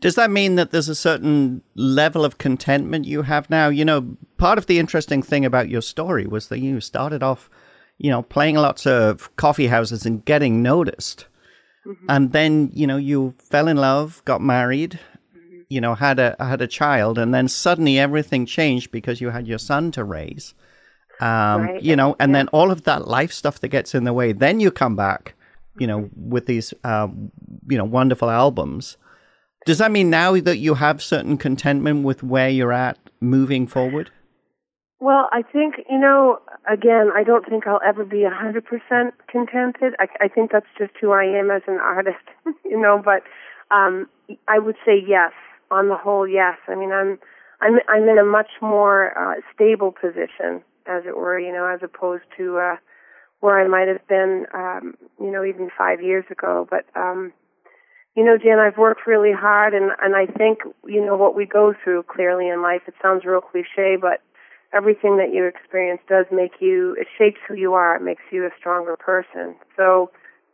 Does 0.00 0.16
that 0.16 0.30
mean 0.30 0.56
that 0.56 0.70
there's 0.70 0.88
a 0.88 0.94
certain 0.94 1.62
level 1.76 2.24
of 2.24 2.38
contentment 2.38 3.06
you 3.06 3.22
have 3.22 3.48
now? 3.48 3.68
You 3.68 3.84
know, 3.84 4.16
part 4.36 4.58
of 4.58 4.66
the 4.66 4.78
interesting 4.78 5.22
thing 5.22 5.44
about 5.44 5.68
your 5.68 5.80
story 5.80 6.26
was 6.26 6.48
that 6.48 6.58
you 6.58 6.80
started 6.80 7.22
off, 7.22 7.48
you 7.98 8.10
know, 8.10 8.22
playing 8.22 8.56
lots 8.56 8.86
of 8.86 9.34
coffee 9.36 9.68
houses 9.68 10.04
and 10.04 10.24
getting 10.24 10.62
noticed. 10.62 11.26
And 12.08 12.32
then, 12.32 12.70
you 12.72 12.86
know, 12.86 12.96
you 12.96 13.34
fell 13.38 13.68
in 13.68 13.76
love, 13.76 14.22
got 14.24 14.40
married, 14.40 14.98
you 15.68 15.80
know, 15.82 15.94
had 15.94 16.18
a 16.18 16.34
had 16.38 16.62
a 16.62 16.66
child, 16.66 17.18
and 17.18 17.34
then 17.34 17.46
suddenly 17.46 17.98
everything 17.98 18.46
changed 18.46 18.90
because 18.90 19.20
you 19.20 19.28
had 19.30 19.46
your 19.46 19.58
son 19.58 19.90
to 19.92 20.02
raise. 20.02 20.54
Um, 21.20 21.62
Right. 21.62 21.82
you 21.82 21.94
know, 21.94 22.16
and 22.18 22.34
then 22.34 22.48
all 22.48 22.70
of 22.70 22.84
that 22.84 23.06
life 23.06 23.32
stuff 23.32 23.60
that 23.60 23.68
gets 23.68 23.94
in 23.94 24.04
the 24.04 24.12
way. 24.12 24.32
Then 24.32 24.60
you 24.60 24.70
come 24.70 24.96
back, 24.96 25.34
you 25.78 25.86
know, 25.86 26.08
with 26.16 26.46
these 26.46 26.72
um, 26.84 27.30
you 27.68 27.78
know, 27.78 27.84
wonderful 27.84 28.30
albums. 28.30 28.96
Does 29.66 29.78
that 29.78 29.90
mean 29.90 30.10
now 30.10 30.38
that 30.38 30.58
you 30.58 30.74
have 30.74 31.02
certain 31.02 31.38
contentment 31.38 32.04
with 32.04 32.22
where 32.22 32.50
you're 32.50 32.72
at 32.72 32.98
moving 33.20 33.66
forward? 33.66 34.10
Well, 35.00 35.28
I 35.32 35.42
think, 35.42 35.76
you 35.90 35.98
know, 35.98 36.38
again, 36.70 37.10
I 37.14 37.24
don't 37.24 37.46
think 37.48 37.66
I'll 37.66 37.80
ever 37.86 38.04
be 38.04 38.24
a 38.24 38.30
100% 38.30 38.62
contented. 39.28 39.94
I, 39.98 40.06
I 40.20 40.28
think 40.28 40.52
that's 40.52 40.66
just 40.78 40.92
who 41.00 41.12
I 41.12 41.24
am 41.24 41.50
as 41.50 41.62
an 41.66 41.78
artist, 41.80 42.24
you 42.64 42.80
know, 42.80 43.02
but 43.02 43.22
um, 43.74 44.08
I 44.48 44.58
would 44.58 44.76
say 44.84 45.02
yes. 45.06 45.32
On 45.70 45.88
the 45.88 45.96
whole, 45.96 46.28
yes. 46.28 46.56
I 46.68 46.74
mean, 46.74 46.92
I'm 46.92 47.18
I'm 47.60 47.78
I'm 47.88 48.08
in 48.08 48.18
a 48.18 48.24
much 48.24 48.50
more 48.60 49.16
uh, 49.18 49.40
stable 49.52 49.92
position, 49.92 50.62
as 50.86 51.04
it 51.06 51.16
were, 51.16 51.38
you 51.38 51.52
know, 51.52 51.66
as 51.66 51.80
opposed 51.82 52.24
to 52.36 52.58
uh, 52.58 52.76
where 53.44 53.60
I 53.60 53.68
might 53.68 53.88
have 53.88 54.08
been, 54.08 54.46
um, 54.54 54.94
you 55.20 55.30
know, 55.30 55.44
even 55.44 55.68
five 55.76 56.00
years 56.00 56.24
ago. 56.30 56.66
But 56.70 56.86
um, 56.96 57.30
you 58.16 58.24
know, 58.24 58.38
Jan, 58.38 58.58
I've 58.58 58.78
worked 58.78 59.06
really 59.06 59.32
hard, 59.32 59.74
and 59.74 59.90
and 60.02 60.16
I 60.16 60.24
think 60.24 60.60
you 60.86 61.04
know 61.04 61.14
what 61.14 61.36
we 61.36 61.44
go 61.44 61.74
through 61.84 62.04
clearly 62.04 62.48
in 62.48 62.62
life. 62.62 62.80
It 62.88 62.94
sounds 63.02 63.26
real 63.26 63.42
cliche, 63.42 63.96
but 64.00 64.22
everything 64.72 65.18
that 65.18 65.34
you 65.34 65.44
experience 65.44 66.00
does 66.08 66.24
make 66.32 66.52
you, 66.58 66.96
it 66.98 67.06
shapes 67.18 67.38
who 67.46 67.52
you 67.54 67.74
are. 67.74 67.94
It 67.94 68.02
makes 68.02 68.22
you 68.32 68.46
a 68.46 68.50
stronger 68.58 68.96
person. 68.96 69.54
So 69.76 70.10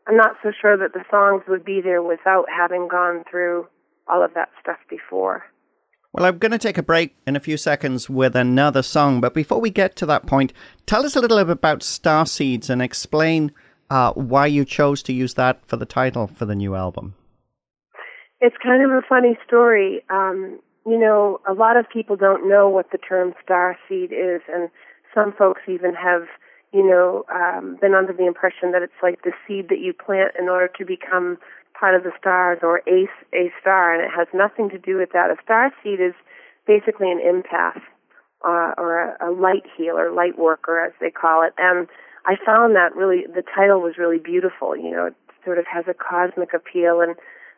I'm 0.08 0.16
not 0.16 0.34
so 0.42 0.50
sure 0.60 0.76
that 0.76 0.92
the 0.92 1.04
songs 1.08 1.44
would 1.46 1.64
be 1.64 1.80
there 1.80 2.02
without 2.02 2.46
having 2.50 2.88
gone 2.88 3.22
through 3.30 3.68
all 4.08 4.24
of 4.24 4.34
that 4.34 4.48
stuff 4.60 4.78
before. 4.90 5.44
Well, 6.12 6.26
I'm 6.26 6.38
going 6.38 6.50
to 6.50 6.58
take 6.58 6.76
a 6.76 6.82
break 6.82 7.14
in 7.24 7.36
a 7.36 7.40
few 7.40 7.56
seconds 7.56 8.10
with 8.10 8.34
another 8.34 8.82
song, 8.82 9.20
but 9.20 9.32
before 9.32 9.60
we 9.60 9.70
get 9.70 9.94
to 9.96 10.06
that 10.06 10.26
point, 10.26 10.52
tell 10.84 11.06
us 11.06 11.14
a 11.14 11.20
little 11.20 11.38
bit 11.38 11.50
about 11.50 11.84
Star 11.84 12.26
Seeds 12.26 12.68
and 12.68 12.82
explain 12.82 13.52
uh, 13.90 14.12
why 14.14 14.46
you 14.46 14.64
chose 14.64 15.04
to 15.04 15.12
use 15.12 15.34
that 15.34 15.64
for 15.66 15.76
the 15.76 15.86
title 15.86 16.26
for 16.26 16.46
the 16.46 16.56
new 16.56 16.74
album. 16.74 17.14
It's 18.40 18.56
kind 18.60 18.82
of 18.82 18.90
a 18.90 19.02
funny 19.08 19.38
story. 19.46 20.02
Um, 20.10 20.58
you 20.84 20.98
know, 20.98 21.40
a 21.48 21.52
lot 21.52 21.76
of 21.76 21.88
people 21.88 22.16
don't 22.16 22.48
know 22.48 22.68
what 22.68 22.90
the 22.90 22.98
term 22.98 23.32
star 23.44 23.76
seed 23.88 24.10
is, 24.10 24.40
and 24.52 24.68
some 25.14 25.32
folks 25.32 25.62
even 25.68 25.94
have, 25.94 26.22
you 26.72 26.84
know, 26.84 27.24
um, 27.32 27.78
been 27.80 27.94
under 27.94 28.12
the 28.12 28.26
impression 28.26 28.72
that 28.72 28.82
it's 28.82 28.92
like 29.00 29.22
the 29.22 29.32
seed 29.46 29.68
that 29.68 29.78
you 29.78 29.92
plant 29.92 30.32
in 30.36 30.48
order 30.48 30.68
to 30.76 30.84
become 30.84 31.38
part 31.80 31.94
of 31.94 32.02
the 32.02 32.12
stars 32.20 32.58
or 32.62 32.82
a, 32.86 33.08
a 33.34 33.50
star, 33.60 33.94
and 33.94 34.04
it 34.04 34.10
has 34.14 34.28
nothing 34.34 34.68
to 34.68 34.78
do 34.78 34.98
with 34.98 35.12
that. 35.12 35.30
A 35.30 35.36
star 35.42 35.72
seed 35.82 35.98
is 35.98 36.12
basically 36.66 37.10
an 37.10 37.18
empath 37.18 37.80
uh, 38.44 38.74
or 38.76 39.00
a, 39.00 39.28
a 39.28 39.30
light 39.32 39.64
healer, 39.76 40.12
light 40.12 40.38
worker, 40.38 40.78
as 40.78 40.92
they 41.00 41.10
call 41.10 41.42
it. 41.42 41.54
And 41.56 41.88
I 42.26 42.36
found 42.44 42.76
that 42.76 42.94
really, 42.94 43.24
the 43.26 43.42
title 43.42 43.80
was 43.80 43.96
really 43.96 44.18
beautiful. 44.18 44.76
You 44.76 44.90
know, 44.90 45.06
it 45.06 45.14
sort 45.42 45.58
of 45.58 45.64
has 45.72 45.86
a 45.88 45.94
cosmic 45.94 46.52
appeal. 46.52 47.00
And 47.00 47.16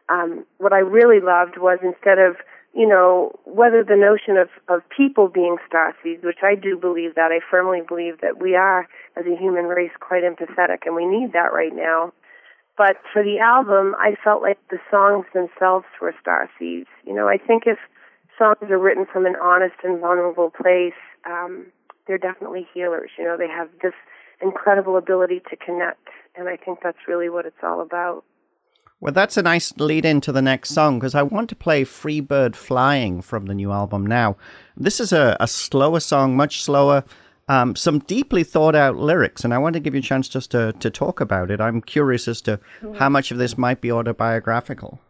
um, 0.09 0.47
what 0.59 0.73
I 0.73 0.79
really 0.79 1.21
loved 1.21 1.59
was 1.59 1.81
instead 1.83 2.19
of 2.19 2.37
you 2.75 2.89
know, 2.89 3.33
whether 3.45 3.85
the 3.85 3.97
notion 3.97 4.41
of, 4.41 4.49
of 4.69 4.81
people 4.89 5.29
being 5.29 5.57
star 5.69 5.95
seeds, 6.03 6.25
which 6.25 6.39
I 6.43 6.55
do 6.55 6.79
believe 6.79 7.15
that, 7.17 7.31
I 7.31 7.41
firmly 7.51 7.81
believe 7.87 8.21
that 8.23 8.41
we 8.41 8.57
are, 8.57 8.89
as 9.17 9.27
a 9.27 9.37
human 9.37 9.67
race, 9.67 9.93
quite 10.01 10.23
empathetic, 10.23 10.87
and 10.87 10.97
we 10.97 11.05
need 11.05 11.35
that 11.35 11.53
right 11.53 11.75
now. 11.75 12.13
But 12.77 12.97
for 13.13 13.23
the 13.23 13.39
album, 13.39 13.95
I 13.99 14.15
felt 14.25 14.43
like 14.43 14.59
the 14.71 14.79
songs 14.91 15.27
themselves 15.35 15.85
were 16.01 16.15
star 16.21 16.49
seeds. 16.59 16.89
You 17.05 17.15
know, 17.15 17.29
I 17.29 17.37
think 17.37 17.65
if 17.67 17.79
songs 18.39 18.71
are 18.71 18.79
written 18.79 19.07
from 19.11 19.27
an 19.27 19.37
honest 19.43 19.77
and 19.85 20.01
vulnerable 20.01 20.51
place, 20.51 20.97
um, 21.27 21.67
they're 22.07 22.19
definitely 22.19 22.67
healers. 22.73 23.11
You 23.19 23.25
know, 23.25 23.37
they 23.37 23.49
have 23.49 23.69
this 23.83 23.93
incredible 24.41 24.97
ability 24.97 25.43
to 25.51 25.57
connect, 25.57 26.09
and 26.35 26.49
I 26.49 26.57
think 26.57 26.81
that's 26.83 27.07
really 27.07 27.29
what 27.29 27.47
it's 27.47 27.63
all 27.63 27.81
about. 27.81 28.25
Well, 29.01 29.13
that's 29.13 29.37
a 29.37 29.43
nice 29.43 29.77
lead 29.79 30.05
into 30.05 30.31
the 30.31 30.43
next 30.43 30.71
song 30.71 31.01
because 31.01 31.17
I 31.17 31.23
want 31.23 31.49
to 31.49 31.57
play 31.57 31.83
Free 31.83 32.21
Bird 32.21 32.55
Flying 32.55 33.21
from 33.21 33.47
the 33.47 33.55
new 33.55 33.73
album 33.73 34.07
now. 34.07 34.37
This 34.77 35.01
is 35.01 35.13
a, 35.13 35.37
a 35.41 35.49
slower 35.49 35.99
song, 35.99 36.37
much 36.37 36.63
slower, 36.63 37.03
um, 37.49 37.75
some 37.77 37.99
deeply 38.01 38.45
thought 38.45 38.75
out 38.75 38.97
lyrics, 38.97 39.45
and 39.45 39.53
I 39.53 39.59
want 39.59 39.75
to 39.75 39.81
give 39.81 39.95
you 39.95 40.01
a 40.01 40.03
chance 40.03 40.29
just 40.29 40.51
to, 40.53 40.73
to 40.75 40.91
talk 40.91 41.21
about 41.21 41.51
it. 41.51 41.61
I'm 41.61 41.81
curious 41.81 42.29
as 42.29 42.41
to 42.43 42.61
how 42.95 43.09
much 43.09 43.31
of 43.31 43.39
this 43.39 43.59
might 43.59 43.81
be 43.81 43.91
autobiographical. 43.91 45.01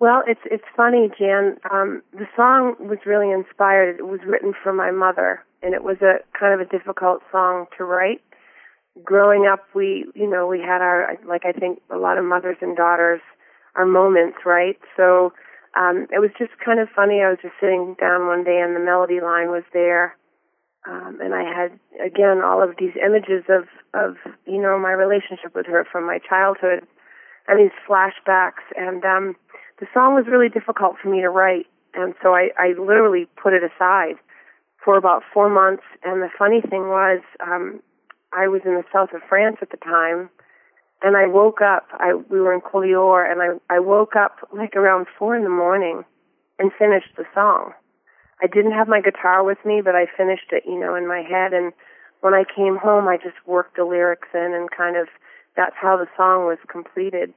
Well, 0.00 0.22
it's 0.26 0.40
it's 0.46 0.64
funny, 0.74 1.10
Jan. 1.18 1.56
Um, 1.70 2.02
the 2.12 2.26
song 2.34 2.74
was 2.80 2.98
really 3.04 3.30
inspired. 3.30 3.98
It 3.98 4.06
was 4.06 4.20
written 4.26 4.54
for 4.62 4.72
my 4.72 4.90
mother, 4.90 5.44
and 5.62 5.74
it 5.74 5.84
was 5.84 5.98
a 6.00 6.20
kind 6.38 6.58
of 6.58 6.66
a 6.66 6.70
difficult 6.70 7.20
song 7.30 7.66
to 7.76 7.84
write. 7.84 8.22
Growing 9.04 9.46
up, 9.46 9.60
we 9.74 10.06
you 10.14 10.28
know 10.28 10.46
we 10.46 10.58
had 10.58 10.80
our 10.80 11.18
like 11.28 11.44
I 11.44 11.52
think 11.52 11.82
a 11.90 11.98
lot 11.98 12.16
of 12.16 12.24
mothers 12.24 12.56
and 12.62 12.74
daughters, 12.74 13.20
our 13.76 13.84
moments, 13.84 14.38
right? 14.46 14.78
So 14.96 15.34
um, 15.76 16.06
it 16.10 16.18
was 16.18 16.30
just 16.38 16.52
kind 16.64 16.80
of 16.80 16.88
funny. 16.96 17.20
I 17.20 17.28
was 17.28 17.38
just 17.42 17.54
sitting 17.60 17.94
down 18.00 18.26
one 18.26 18.42
day, 18.42 18.58
and 18.58 18.74
the 18.74 18.80
melody 18.80 19.20
line 19.20 19.50
was 19.50 19.64
there, 19.74 20.16
um, 20.86 21.18
and 21.20 21.34
I 21.34 21.42
had 21.42 21.78
again 22.04 22.40
all 22.42 22.62
of 22.62 22.76
these 22.78 22.94
images 23.04 23.44
of 23.48 23.64
of 23.92 24.16
you 24.46 24.60
know 24.60 24.78
my 24.78 24.92
relationship 24.92 25.54
with 25.54 25.66
her 25.66 25.86
from 25.90 26.06
my 26.06 26.18
childhood, 26.18 26.86
and 27.48 27.60
these 27.60 27.76
flashbacks. 27.88 28.64
And 28.76 29.04
um, 29.04 29.36
the 29.78 29.86
song 29.92 30.14
was 30.14 30.24
really 30.26 30.48
difficult 30.48 30.96
for 31.02 31.10
me 31.10 31.20
to 31.20 31.28
write, 31.28 31.66
and 31.94 32.14
so 32.22 32.34
I, 32.34 32.48
I 32.58 32.68
literally 32.78 33.26
put 33.40 33.52
it 33.52 33.62
aside 33.62 34.16
for 34.82 34.96
about 34.96 35.22
four 35.34 35.50
months. 35.50 35.82
And 36.02 36.22
the 36.22 36.30
funny 36.38 36.62
thing 36.62 36.88
was, 36.88 37.20
um, 37.40 37.82
I 38.32 38.48
was 38.48 38.62
in 38.64 38.72
the 38.72 38.84
south 38.90 39.12
of 39.12 39.20
France 39.28 39.58
at 39.60 39.70
the 39.70 39.76
time, 39.76 40.30
and 41.02 41.14
I 41.14 41.26
woke 41.26 41.60
up. 41.60 41.88
I 41.92 42.14
we 42.14 42.40
were 42.40 42.54
in 42.54 42.62
Collioure, 42.62 43.30
and 43.30 43.42
I 43.42 43.74
I 43.74 43.80
woke 43.80 44.16
up 44.16 44.48
like 44.56 44.76
around 44.76 45.08
four 45.18 45.36
in 45.36 45.44
the 45.44 45.50
morning, 45.50 46.04
and 46.58 46.72
finished 46.78 47.16
the 47.18 47.24
song 47.34 47.74
I 48.42 48.46
didn't 48.46 48.72
have 48.72 48.88
my 48.88 49.00
guitar 49.00 49.44
with 49.44 49.58
me, 49.64 49.82
but 49.84 49.94
I 49.94 50.06
finished 50.16 50.52
it, 50.52 50.64
you 50.66 50.78
know, 50.78 50.94
in 50.94 51.06
my 51.06 51.20
head. 51.20 51.52
And 51.52 51.72
when 52.20 52.34
I 52.34 52.44
came 52.44 52.76
home, 52.76 53.08
I 53.08 53.16
just 53.16 53.36
worked 53.46 53.76
the 53.76 53.84
lyrics 53.84 54.28
in 54.34 54.52
and 54.54 54.70
kind 54.70 54.96
of 54.96 55.08
that's 55.56 55.76
how 55.80 55.96
the 55.96 56.06
song 56.16 56.46
was 56.46 56.58
completed. 56.70 57.34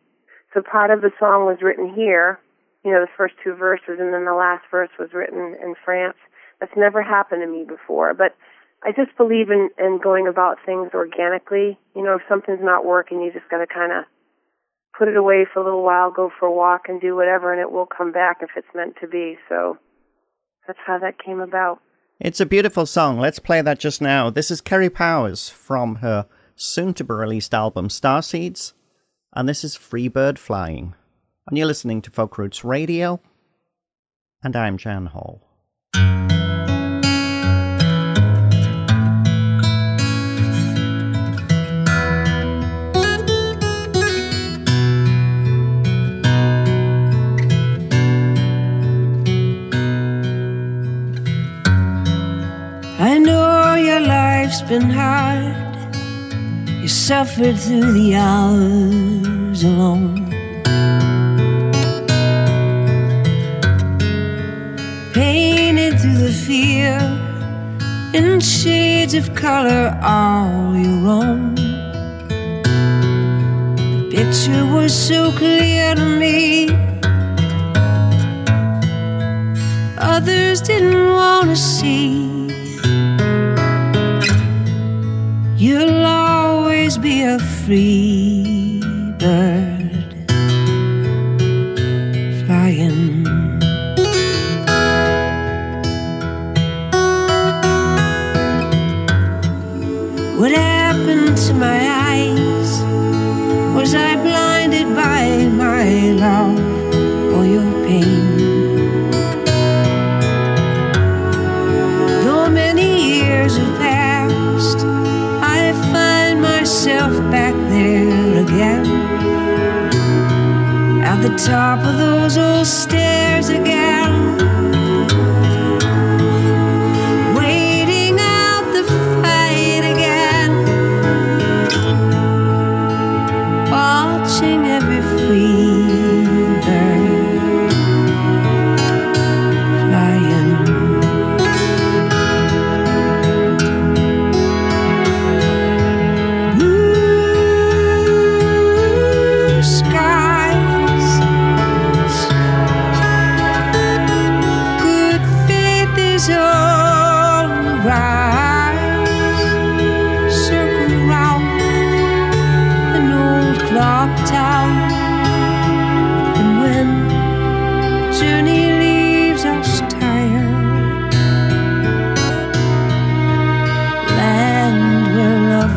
So 0.54 0.62
part 0.62 0.92
of 0.92 1.02
the 1.02 1.12
song 1.20 1.46
was 1.46 1.58
written 1.62 1.94
here, 1.94 2.40
you 2.86 2.92
know, 2.92 3.02
the 3.02 3.18
first 3.18 3.34
two 3.44 3.56
verses, 3.56 3.98
and 4.00 4.14
then 4.14 4.26
the 4.26 4.38
last 4.38 4.64
verse 4.70 4.92
was 5.00 5.10
written 5.14 5.56
in 5.62 5.74
France. 5.84 6.18
That's 6.60 6.78
never 6.78 7.02
happened 7.02 7.42
to 7.42 7.48
me 7.48 7.66
before, 7.66 8.14
but 8.14 8.36
I 8.84 8.92
just 8.92 9.16
believe 9.18 9.50
in, 9.50 9.70
in 9.80 10.00
going 10.02 10.28
about 10.28 10.58
things 10.66 10.92
organically. 10.94 11.80
You 11.96 12.04
know, 12.04 12.16
if 12.16 12.22
something's 12.30 12.62
not 12.62 12.86
working, 12.86 13.22
you 13.22 13.32
just 13.32 13.50
got 13.50 13.60
to 13.60 13.68
kind 13.68 13.92
of 13.92 14.06
put 14.98 15.08
it 15.08 15.18
away 15.18 15.46
for 15.52 15.62
a 15.62 15.64
little 15.64 15.84
while, 15.84 16.12
go 16.12 16.30
for 16.40 16.46
a 16.46 16.54
walk, 16.54 16.84
and 16.88 17.02
do 17.02 17.16
whatever, 17.16 17.52
and 17.52 17.62
it 17.62 17.72
will 17.72 17.88
come 17.88 18.12
back 18.12 18.38
if 18.42 18.52
it's 18.56 18.68
meant 18.76 18.96
to 19.02 19.08
be. 19.08 19.38
So 19.50 19.78
that's 20.68 20.80
how 20.86 20.98
that 21.00 21.24
came 21.24 21.40
about. 21.40 21.80
It's 22.20 22.40
a 22.40 22.46
beautiful 22.46 22.86
song. 22.86 23.20
Let's 23.20 23.40
play 23.40 23.62
that 23.62 23.80
just 23.80 24.02
now. 24.02 24.30
This 24.30 24.52
is 24.52 24.62
Kerri 24.62 24.94
Powers 24.94 25.50
from 25.50 25.96
her 25.96 26.28
soon 26.56 26.94
to 26.96 27.04
be 27.04 27.14
released 27.14 27.54
album 27.54 27.90
Star 27.90 28.22
Seeds, 28.22 28.74
and 29.34 29.50
this 29.50 29.64
is 29.64 29.76
Free 29.76 30.08
Bird 30.08 30.40
Flying. 30.40 30.96
And 31.48 31.58
you're 31.58 31.68
listening 31.68 32.02
to 32.04 32.12
Folk 32.12 32.38
Roots 32.38 32.64
Radio, 32.64 33.20
and 34.44 34.56
I'm 34.56 34.78
Jan 34.78 35.08
Hall. 35.08 35.42
Been 54.80 54.90
hard. 54.90 55.86
You 56.82 56.88
suffered 56.88 57.58
through 57.60 57.92
the 57.94 58.16
hours 58.16 59.64
alone. 59.64 60.32
Painted 65.14 66.00
through 66.00 66.22
the 66.28 66.34
fear 66.48 66.98
in 68.16 68.40
shades 68.40 69.14
of 69.14 69.36
color 69.36 69.96
all 70.02 70.76
your 70.76 71.02
own. 71.20 71.54
The 73.94 74.08
picture 74.10 74.66
was 74.76 74.92
so 74.92 75.32
clear 75.34 75.94
to 75.94 76.08
me. 76.24 76.70
Others 80.00 80.62
didn't 80.62 81.14
want 81.14 81.50
to 81.50 81.56
see. 81.56 82.33
You'll 85.64 86.06
always 86.06 86.98
be 86.98 87.22
a 87.22 87.40
free 87.40 88.82
bird 89.18 89.53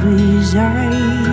reside. 0.07 1.26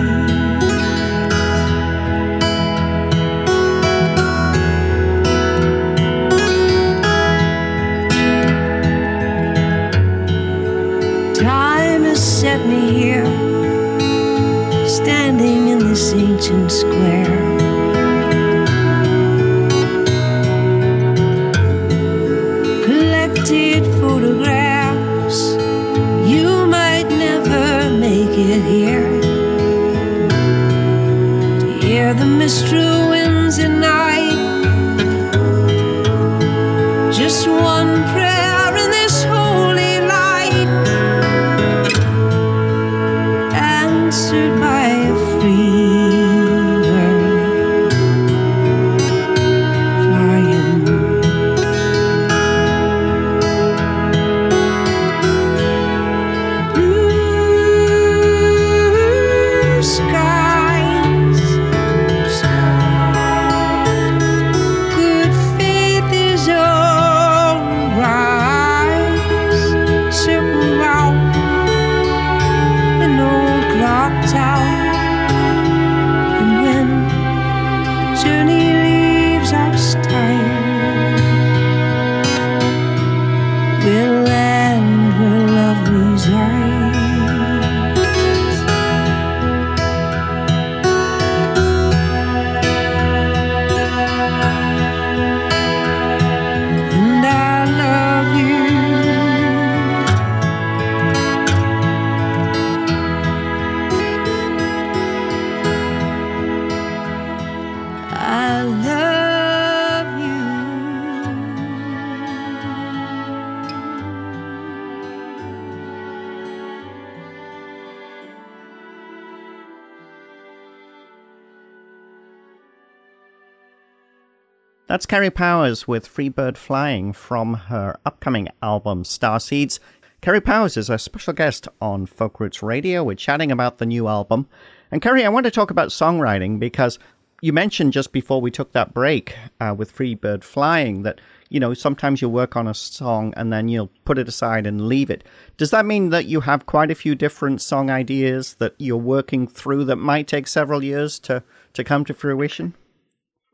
That's 124.94 125.06
Kerri 125.06 125.34
Powers 125.34 125.88
with 125.88 126.06
Freebird 126.06 126.56
Flying 126.56 127.12
from 127.12 127.54
her 127.54 127.98
upcoming 128.06 128.46
album 128.62 129.02
Starseeds. 129.02 129.80
Kerri 130.22 130.40
Powers 130.40 130.76
is 130.76 130.88
a 130.88 131.00
special 131.00 131.32
guest 131.32 131.66
on 131.80 132.06
Folk 132.06 132.38
Roots 132.38 132.62
Radio. 132.62 133.02
We're 133.02 133.16
chatting 133.16 133.50
about 133.50 133.78
the 133.78 133.86
new 133.86 134.06
album. 134.06 134.46
And 134.92 135.02
Kerri, 135.02 135.24
I 135.24 135.30
want 135.30 135.46
to 135.46 135.50
talk 135.50 135.72
about 135.72 135.88
songwriting 135.88 136.60
because 136.60 137.00
you 137.42 137.52
mentioned 137.52 137.92
just 137.92 138.12
before 138.12 138.40
we 138.40 138.52
took 138.52 138.70
that 138.70 138.94
break 138.94 139.34
uh, 139.58 139.74
with 139.76 139.92
Freebird 139.92 140.44
Flying 140.44 141.02
that, 141.02 141.20
you 141.48 141.58
know, 141.58 141.74
sometimes 141.74 142.22
you'll 142.22 142.30
work 142.30 142.54
on 142.54 142.68
a 142.68 142.72
song 142.72 143.34
and 143.36 143.52
then 143.52 143.66
you'll 143.66 143.90
put 144.04 144.16
it 144.16 144.28
aside 144.28 144.64
and 144.64 144.86
leave 144.86 145.10
it. 145.10 145.24
Does 145.56 145.72
that 145.72 145.86
mean 145.86 146.10
that 146.10 146.26
you 146.26 146.38
have 146.42 146.66
quite 146.66 146.92
a 146.92 146.94
few 146.94 147.16
different 147.16 147.60
song 147.60 147.90
ideas 147.90 148.54
that 148.60 148.76
you're 148.78 148.96
working 148.96 149.48
through 149.48 149.86
that 149.86 149.96
might 149.96 150.28
take 150.28 150.46
several 150.46 150.84
years 150.84 151.18
to, 151.18 151.42
to 151.72 151.82
come 151.82 152.04
to 152.04 152.14
fruition? 152.14 152.74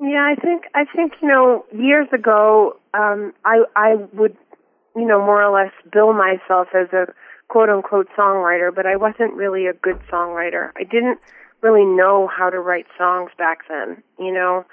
Yeah, 0.01 0.25
I 0.25 0.35
think 0.41 0.65
I 0.75 0.85
think 0.85 1.13
you 1.21 1.29
know 1.29 1.65
years 1.73 2.09
ago 2.13 2.79
um, 2.95 3.35
I 3.45 3.65
I 3.77 3.97
would 4.15 4.37
you 4.97 5.05
know 5.07 5.19
more 5.19 5.43
or 5.43 5.53
less 5.53 5.73
bill 5.93 6.15
myself 6.15 6.69
as 6.75 6.89
a 6.93 7.13
quote 7.49 7.69
unquote 7.69 8.09
songwriter, 8.17 8.75
but 8.75 8.87
I 8.87 8.97
wasn't 8.97 9.35
really 9.35 9.67
a 9.67 9.75
good 9.75 10.01
songwriter. 10.11 10.71
I 10.77 10.85
didn't 10.85 11.19
really 11.61 11.85
know 11.85 12.29
how 12.35 12.49
to 12.49 12.59
write 12.59 12.87
songs 12.97 13.31
back 13.37 13.69
then, 13.69 14.03
you 14.19 14.33
know, 14.33 14.65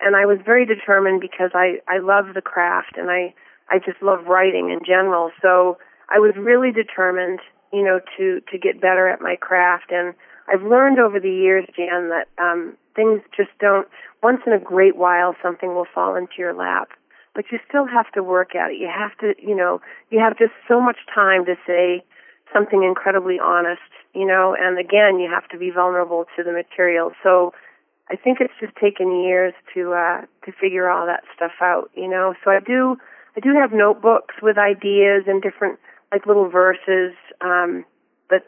and 0.00 0.14
I 0.14 0.24
was 0.24 0.38
very 0.44 0.64
determined 0.64 1.20
because 1.20 1.50
I 1.52 1.80
I 1.88 1.98
love 1.98 2.34
the 2.34 2.42
craft 2.42 2.96
and 2.96 3.10
I 3.10 3.34
I 3.68 3.78
just 3.78 4.00
love 4.02 4.26
writing 4.26 4.70
in 4.70 4.84
general. 4.86 5.32
So 5.42 5.78
I 6.10 6.20
was 6.20 6.34
really 6.36 6.70
determined, 6.70 7.40
you 7.72 7.82
know, 7.82 7.98
to 8.18 8.40
to 8.52 8.58
get 8.58 8.80
better 8.80 9.08
at 9.08 9.20
my 9.20 9.34
craft 9.34 9.90
and 9.90 10.14
I've 10.48 10.62
learned 10.62 11.00
over 11.00 11.18
the 11.18 11.30
years, 11.30 11.66
Jan, 11.74 12.10
that 12.10 12.28
um, 12.38 12.76
things 12.96 13.20
just 13.36 13.50
don't. 13.60 13.86
Once 14.22 14.40
in 14.46 14.52
a 14.52 14.58
great 14.58 14.96
while, 14.96 15.36
something 15.42 15.74
will 15.74 15.86
fall 15.94 16.16
into 16.16 16.34
your 16.38 16.54
lap, 16.54 16.88
but 17.34 17.44
you 17.52 17.58
still 17.68 17.86
have 17.86 18.10
to 18.12 18.22
work 18.22 18.56
at 18.56 18.70
it. 18.70 18.78
You 18.78 18.88
have 18.88 19.16
to, 19.18 19.34
you 19.40 19.54
know, 19.54 19.80
you 20.10 20.18
have 20.18 20.38
just 20.38 20.52
so 20.66 20.80
much 20.80 20.96
time 21.14 21.44
to 21.44 21.54
say 21.66 22.02
something 22.52 22.82
incredibly 22.82 23.38
honest, 23.38 23.82
you 24.14 24.26
know, 24.26 24.56
and 24.58 24.78
again, 24.78 25.18
you 25.18 25.28
have 25.30 25.48
to 25.50 25.58
be 25.58 25.70
vulnerable 25.70 26.24
to 26.36 26.42
the 26.42 26.52
material. 26.52 27.12
So 27.22 27.52
I 28.10 28.16
think 28.16 28.38
it's 28.40 28.54
just 28.60 28.74
taken 28.76 29.22
years 29.22 29.52
to 29.74 29.92
uh, 29.92 30.20
to 30.44 30.52
figure 30.60 30.88
all 30.88 31.06
that 31.06 31.24
stuff 31.34 31.52
out, 31.60 31.90
you 31.94 32.08
know. 32.08 32.34
So 32.44 32.50
I 32.50 32.60
do 32.60 32.96
I 33.36 33.40
do 33.40 33.52
have 33.54 33.72
notebooks 33.72 34.36
with 34.42 34.56
ideas 34.58 35.24
and 35.26 35.42
different 35.42 35.78
like 36.12 36.26
little 36.26 36.48
verses. 36.48 37.12
Um, 37.40 37.84
but 38.28 38.42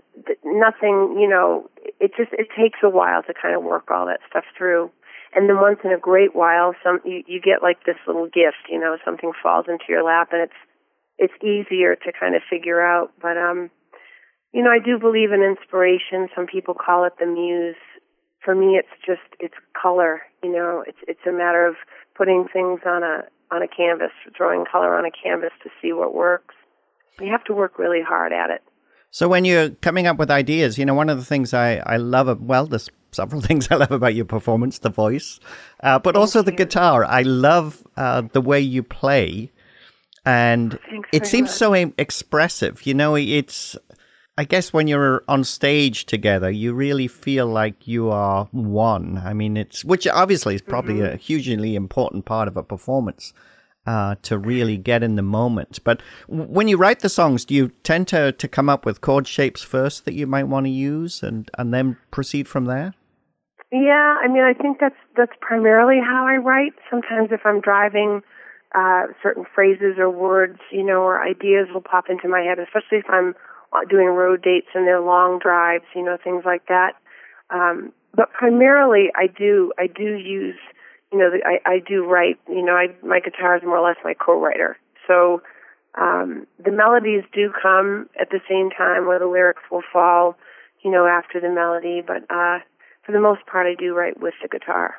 nothing, 0.44 1.16
you 1.18 1.28
know, 1.28 1.70
it 2.00 2.12
just 2.16 2.32
it 2.32 2.48
takes 2.56 2.78
a 2.82 2.90
while 2.90 3.22
to 3.22 3.34
kind 3.34 3.54
of 3.54 3.62
work 3.62 3.90
all 3.90 4.06
that 4.06 4.20
stuff 4.28 4.44
through. 4.56 4.90
And 5.34 5.48
then 5.48 5.60
once 5.60 5.78
in 5.84 5.92
a 5.92 5.98
great 5.98 6.34
while, 6.34 6.74
some 6.82 7.00
you, 7.04 7.22
you 7.26 7.40
get 7.40 7.62
like 7.62 7.84
this 7.84 8.00
little 8.06 8.26
gift, 8.26 8.68
you 8.70 8.78
know, 8.80 8.96
something 9.04 9.32
falls 9.42 9.66
into 9.68 9.84
your 9.88 10.02
lap, 10.02 10.28
and 10.32 10.42
it's 10.42 10.60
it's 11.18 11.34
easier 11.42 11.96
to 11.96 12.12
kind 12.18 12.34
of 12.34 12.42
figure 12.48 12.80
out. 12.80 13.12
But 13.20 13.36
um, 13.36 13.70
you 14.52 14.62
know, 14.62 14.70
I 14.70 14.78
do 14.78 14.98
believe 14.98 15.32
in 15.32 15.42
inspiration. 15.42 16.28
Some 16.34 16.46
people 16.46 16.74
call 16.74 17.04
it 17.04 17.14
the 17.20 17.26
muse. 17.26 17.76
For 18.44 18.54
me, 18.54 18.78
it's 18.78 18.88
just 19.04 19.26
it's 19.38 19.54
color. 19.80 20.22
You 20.42 20.52
know, 20.52 20.84
it's 20.86 20.98
it's 21.06 21.26
a 21.26 21.32
matter 21.32 21.66
of 21.66 21.74
putting 22.16 22.46
things 22.52 22.80
on 22.86 23.02
a 23.02 23.24
on 23.50 23.62
a 23.62 23.68
canvas, 23.68 24.12
drawing 24.36 24.64
color 24.70 24.96
on 24.96 25.04
a 25.04 25.10
canvas 25.10 25.52
to 25.62 25.70
see 25.80 25.92
what 25.92 26.14
works. 26.14 26.54
You 27.20 27.30
have 27.32 27.44
to 27.44 27.54
work 27.54 27.78
really 27.78 28.02
hard 28.02 28.32
at 28.32 28.50
it. 28.50 28.62
So 29.10 29.28
when 29.28 29.44
you're 29.44 29.70
coming 29.70 30.06
up 30.06 30.18
with 30.18 30.30
ideas, 30.30 30.78
you 30.78 30.84
know, 30.84 30.94
one 30.94 31.08
of 31.08 31.18
the 31.18 31.24
things 31.24 31.54
I, 31.54 31.76
I 31.78 31.96
love, 31.96 32.40
well, 32.42 32.66
there's 32.66 32.88
several 33.12 33.40
things 33.48 33.68
I 33.70 33.76
love 33.76 33.90
about 33.90 34.14
your 34.14 34.24
performance, 34.26 34.78
the 34.80 34.90
voice, 34.90 35.40
uh, 35.82 35.98
but 35.98 36.16
also 36.16 36.42
the 36.42 36.52
guitar. 36.52 37.04
I 37.04 37.22
love 37.22 37.82
uh, 37.96 38.22
the 38.32 38.40
way 38.40 38.60
you 38.60 38.82
play, 38.82 39.50
and 40.26 40.78
Thanks 40.90 41.08
it 41.12 41.26
seems 41.26 41.48
much. 41.48 41.56
so 41.58 41.92
expressive. 41.96 42.86
You 42.86 42.92
know, 42.94 43.14
it's, 43.16 43.76
I 44.36 44.44
guess 44.44 44.72
when 44.74 44.88
you're 44.88 45.24
on 45.26 45.42
stage 45.42 46.04
together, 46.04 46.50
you 46.50 46.74
really 46.74 47.08
feel 47.08 47.46
like 47.46 47.88
you 47.88 48.10
are 48.10 48.46
one. 48.52 49.18
I 49.24 49.32
mean, 49.32 49.56
it's, 49.56 49.84
which 49.84 50.06
obviously 50.06 50.54
is 50.54 50.62
probably 50.62 50.96
Mm-hmm. 50.96 51.14
a 51.14 51.16
hugely 51.16 51.74
important 51.76 52.26
part 52.26 52.46
of 52.46 52.56
a 52.58 52.62
performance 52.62 53.32
uh, 53.86 54.16
to 54.22 54.38
really 54.38 54.76
get 54.76 55.02
in 55.02 55.16
the 55.16 55.22
moment. 55.22 55.78
But 55.84 56.02
when 56.28 56.68
you 56.68 56.76
write 56.76 57.00
the 57.00 57.08
songs, 57.08 57.44
do 57.44 57.54
you 57.54 57.68
tend 57.82 58.08
to, 58.08 58.32
to 58.32 58.48
come 58.48 58.68
up 58.68 58.84
with 58.84 59.00
chord 59.00 59.26
shapes 59.26 59.62
first 59.62 60.04
that 60.04 60.14
you 60.14 60.26
might 60.26 60.44
want 60.44 60.66
to 60.66 60.70
use 60.70 61.22
and, 61.22 61.50
and 61.56 61.72
then 61.72 61.96
proceed 62.10 62.48
from 62.48 62.66
there? 62.66 62.94
Yeah, 63.70 64.16
I 64.22 64.28
mean, 64.28 64.42
I 64.42 64.54
think 64.54 64.78
that's 64.80 64.96
that's 65.14 65.32
primarily 65.40 66.00
how 66.02 66.26
I 66.26 66.36
write. 66.36 66.72
Sometimes 66.90 67.28
if 67.32 67.40
I'm 67.44 67.60
driving, 67.60 68.22
uh, 68.74 69.08
certain 69.22 69.44
phrases 69.54 69.96
or 69.98 70.10
words, 70.10 70.58
you 70.72 70.82
know, 70.82 71.02
or 71.02 71.22
ideas 71.22 71.68
will 71.72 71.82
pop 71.82 72.04
into 72.08 72.28
my 72.28 72.40
head, 72.40 72.58
especially 72.58 72.98
if 72.98 73.10
I'm 73.10 73.34
uh, 73.72 73.84
doing 73.88 74.08
road 74.08 74.42
dates 74.42 74.68
and 74.74 74.86
they're 74.86 75.00
long 75.00 75.38
drives, 75.38 75.84
you 75.94 76.02
know, 76.02 76.16
things 76.22 76.44
like 76.46 76.66
that. 76.68 76.92
Um, 77.50 77.92
but 78.14 78.32
primarily, 78.32 79.08
I 79.14 79.26
do 79.26 79.72
I 79.78 79.86
do 79.86 80.16
use, 80.16 80.58
you 81.12 81.18
know, 81.18 81.30
I 81.44 81.58
I 81.64 81.78
do 81.78 82.04
write. 82.04 82.38
You 82.48 82.64
know, 82.64 82.74
I 82.74 82.88
my 83.02 83.20
guitar 83.20 83.56
is 83.56 83.62
more 83.62 83.78
or 83.78 83.86
less 83.88 83.96
my 84.04 84.14
co-writer. 84.14 84.76
So 85.06 85.42
um, 85.98 86.46
the 86.62 86.70
melodies 86.70 87.24
do 87.32 87.50
come 87.60 88.08
at 88.20 88.30
the 88.30 88.40
same 88.48 88.70
time, 88.70 89.06
where 89.06 89.18
the 89.18 89.26
lyrics 89.26 89.62
will 89.70 89.82
fall. 89.92 90.36
you 90.82 90.90
know, 90.90 91.06
after 91.06 91.40
the 91.40 91.50
melody. 91.50 92.02
But 92.06 92.22
uh, 92.30 92.58
for 93.04 93.12
the 93.12 93.20
most 93.20 93.46
part, 93.46 93.66
I 93.66 93.74
do 93.74 93.94
write 93.94 94.20
with 94.20 94.34
the 94.42 94.48
guitar. 94.48 94.94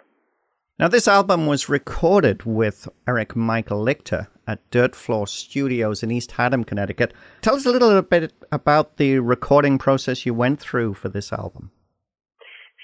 Now, 0.77 0.87
this 0.87 1.07
album 1.09 1.45
was 1.45 1.67
recorded 1.67 2.43
with 2.43 2.87
Eric 3.05 3.35
Michael 3.35 3.83
Lichter 3.83 4.27
at 4.47 4.69
Dirt 4.71 4.95
Floor 4.95 5.27
Studios 5.27 6.03
in 6.03 6.11
East 6.11 6.31
Haddam, 6.31 6.63
Connecticut. 6.63 7.13
Tell 7.41 7.55
us 7.55 7.65
a 7.65 7.71
little 7.71 8.01
bit 8.01 8.31
about 8.51 8.95
the 8.95 9.19
recording 9.19 9.77
process 9.77 10.25
you 10.25 10.33
went 10.33 10.59
through 10.59 10.93
for 10.93 11.09
this 11.09 11.33
album. 11.33 11.71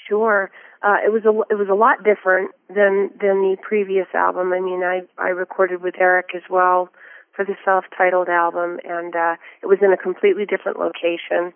Sure. 0.07 0.51
Uh, 0.83 0.97
it 1.03 1.11
was 1.11 1.23
a 1.25 1.33
it 1.51 1.57
was 1.57 1.67
a 1.69 1.73
lot 1.73 2.03
different 2.03 2.51
than 2.69 3.09
than 3.19 3.41
the 3.41 3.57
previous 3.61 4.07
album. 4.13 4.53
I 4.53 4.59
mean, 4.59 4.83
I 4.83 5.01
I 5.17 5.29
recorded 5.29 5.81
with 5.81 5.95
Eric 5.99 6.27
as 6.35 6.43
well 6.49 6.89
for 7.35 7.43
the 7.43 7.55
self-titled 7.65 8.29
album, 8.29 8.79
and 8.83 9.15
uh, 9.15 9.35
it 9.61 9.65
was 9.65 9.79
in 9.81 9.91
a 9.91 9.97
completely 9.97 10.45
different 10.45 10.79
location. 10.79 11.53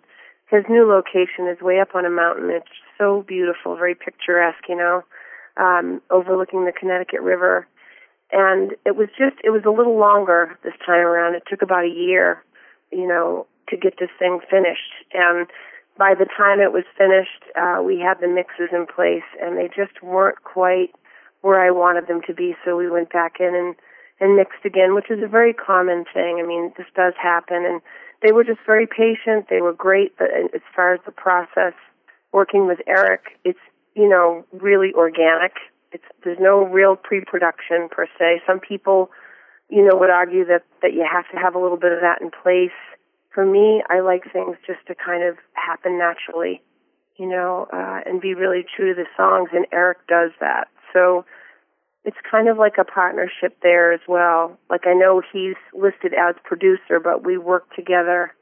His 0.50 0.64
new 0.68 0.84
location 0.84 1.46
is 1.48 1.62
way 1.62 1.78
up 1.80 1.94
on 1.94 2.04
a 2.04 2.10
mountain. 2.10 2.50
It's 2.50 2.66
so 2.98 3.24
beautiful, 3.26 3.76
very 3.76 3.94
picturesque, 3.94 4.68
you 4.68 4.76
know, 4.76 5.04
um, 5.56 6.02
overlooking 6.10 6.64
the 6.64 6.72
Connecticut 6.72 7.20
River. 7.22 7.66
And 8.32 8.72
it 8.84 8.96
was 8.96 9.08
just 9.16 9.36
it 9.44 9.50
was 9.50 9.62
a 9.64 9.70
little 9.70 9.98
longer 9.98 10.58
this 10.64 10.74
time 10.84 11.06
around. 11.06 11.34
It 11.34 11.44
took 11.48 11.62
about 11.62 11.84
a 11.84 11.88
year, 11.88 12.42
you 12.90 13.06
know, 13.06 13.46
to 13.68 13.76
get 13.76 13.94
this 13.98 14.10
thing 14.18 14.40
finished. 14.50 14.92
And 15.14 15.46
by 15.98 16.14
the 16.14 16.26
time 16.26 16.60
it 16.60 16.72
was 16.72 16.84
finished, 16.96 17.44
uh, 17.60 17.82
we 17.82 17.98
had 17.98 18.20
the 18.20 18.28
mixes 18.28 18.70
in 18.72 18.86
place, 18.86 19.26
and 19.40 19.56
they 19.56 19.68
just 19.68 20.02
weren't 20.02 20.42
quite 20.44 20.94
where 21.42 21.60
I 21.60 21.70
wanted 21.70 22.06
them 22.06 22.20
to 22.26 22.34
be. 22.34 22.54
So 22.64 22.76
we 22.76 22.90
went 22.90 23.12
back 23.12 23.36
in 23.40 23.54
and 23.54 23.74
and 24.20 24.36
mixed 24.36 24.64
again, 24.66 24.94
which 24.94 25.10
is 25.10 25.22
a 25.22 25.26
very 25.26 25.54
common 25.54 26.04
thing. 26.12 26.40
I 26.42 26.46
mean, 26.46 26.72
this 26.76 26.86
does 26.94 27.14
happen, 27.20 27.64
and 27.64 27.80
they 28.22 28.32
were 28.32 28.44
just 28.44 28.60
very 28.66 28.86
patient. 28.86 29.46
They 29.48 29.62
were 29.62 29.72
great, 29.72 30.12
but 30.18 30.28
as 30.54 30.60
far 30.76 30.92
as 30.92 31.00
the 31.06 31.12
process, 31.12 31.72
working 32.30 32.66
with 32.66 32.80
Eric, 32.86 33.38
it's 33.44 33.58
you 33.94 34.08
know 34.08 34.44
really 34.52 34.92
organic. 34.94 35.52
It's 35.92 36.04
there's 36.22 36.38
no 36.40 36.64
real 36.64 36.96
pre-production 36.96 37.88
per 37.90 38.06
se. 38.18 38.42
Some 38.46 38.60
people, 38.60 39.10
you 39.70 39.82
know, 39.82 39.96
would 39.96 40.10
argue 40.10 40.44
that 40.46 40.64
that 40.82 40.92
you 40.92 41.06
have 41.10 41.24
to 41.32 41.38
have 41.38 41.54
a 41.54 41.58
little 41.58 41.78
bit 41.78 41.92
of 41.92 42.00
that 42.00 42.20
in 42.20 42.30
place 42.30 42.76
for 43.32 43.46
me, 43.46 43.82
I 43.88 44.00
like 44.00 44.24
things 44.32 44.56
just 44.66 44.80
to 44.88 44.94
kind 44.94 45.22
of 45.22 45.36
happen 45.54 45.98
naturally, 45.98 46.62
you 47.16 47.28
know, 47.28 47.68
uh, 47.72 48.00
and 48.04 48.20
be 48.20 48.34
really 48.34 48.64
true 48.76 48.94
to 48.94 49.02
the 49.02 49.08
songs. 49.16 49.50
And 49.52 49.66
Eric 49.72 49.98
does 50.08 50.30
that. 50.40 50.68
So 50.92 51.24
it's 52.04 52.16
kind 52.28 52.48
of 52.48 52.58
like 52.58 52.74
a 52.78 52.84
partnership 52.84 53.58
there 53.62 53.92
as 53.92 54.00
well. 54.08 54.58
Like 54.68 54.86
I 54.86 54.94
know 54.94 55.22
he's 55.32 55.56
listed 55.72 56.12
as 56.12 56.34
producer, 56.44 56.98
but 57.02 57.24
we 57.24 57.38
work 57.38 57.74
together, 57.76 58.32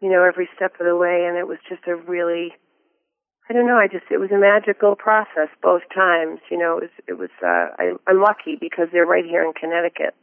you 0.00 0.08
know, 0.08 0.24
every 0.24 0.48
step 0.56 0.74
of 0.80 0.86
the 0.86 0.96
way. 0.96 1.26
And 1.28 1.36
it 1.36 1.46
was 1.46 1.58
just 1.68 1.86
a 1.86 1.96
really, 1.96 2.54
I 3.50 3.52
don't 3.52 3.66
know, 3.66 3.76
I 3.76 3.86
just, 3.86 4.04
it 4.10 4.18
was 4.18 4.30
a 4.30 4.38
magical 4.38 4.96
process 4.96 5.48
both 5.62 5.82
times. 5.94 6.40
You 6.50 6.56
know, 6.56 6.78
it 6.78 6.80
was, 6.80 6.90
it 7.08 7.18
was, 7.18 7.30
uh, 7.42 7.74
I, 7.76 7.92
I'm 8.06 8.22
lucky 8.22 8.56
because 8.58 8.88
they're 8.92 9.04
right 9.04 9.24
here 9.26 9.44
in 9.44 9.52
Connecticut 9.52 10.14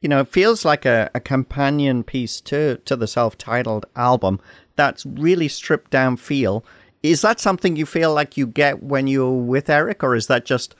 you 0.00 0.08
know, 0.08 0.20
it 0.20 0.28
feels 0.28 0.64
like 0.64 0.84
a, 0.84 1.10
a 1.14 1.20
companion 1.20 2.04
piece 2.04 2.40
to 2.42 2.76
to 2.84 2.96
the 2.96 3.06
self-titled 3.06 3.86
album 3.96 4.40
that's 4.76 5.04
really 5.06 5.48
stripped 5.48 5.90
down 5.90 6.16
feel. 6.16 6.64
Is 7.02 7.22
that 7.22 7.40
something 7.40 7.76
you 7.76 7.86
feel 7.86 8.12
like 8.12 8.36
you 8.36 8.46
get 8.46 8.82
when 8.82 9.06
you're 9.06 9.30
with 9.30 9.70
Eric, 9.70 10.02
or 10.02 10.14
is 10.14 10.26
that 10.26 10.44
just 10.44 10.74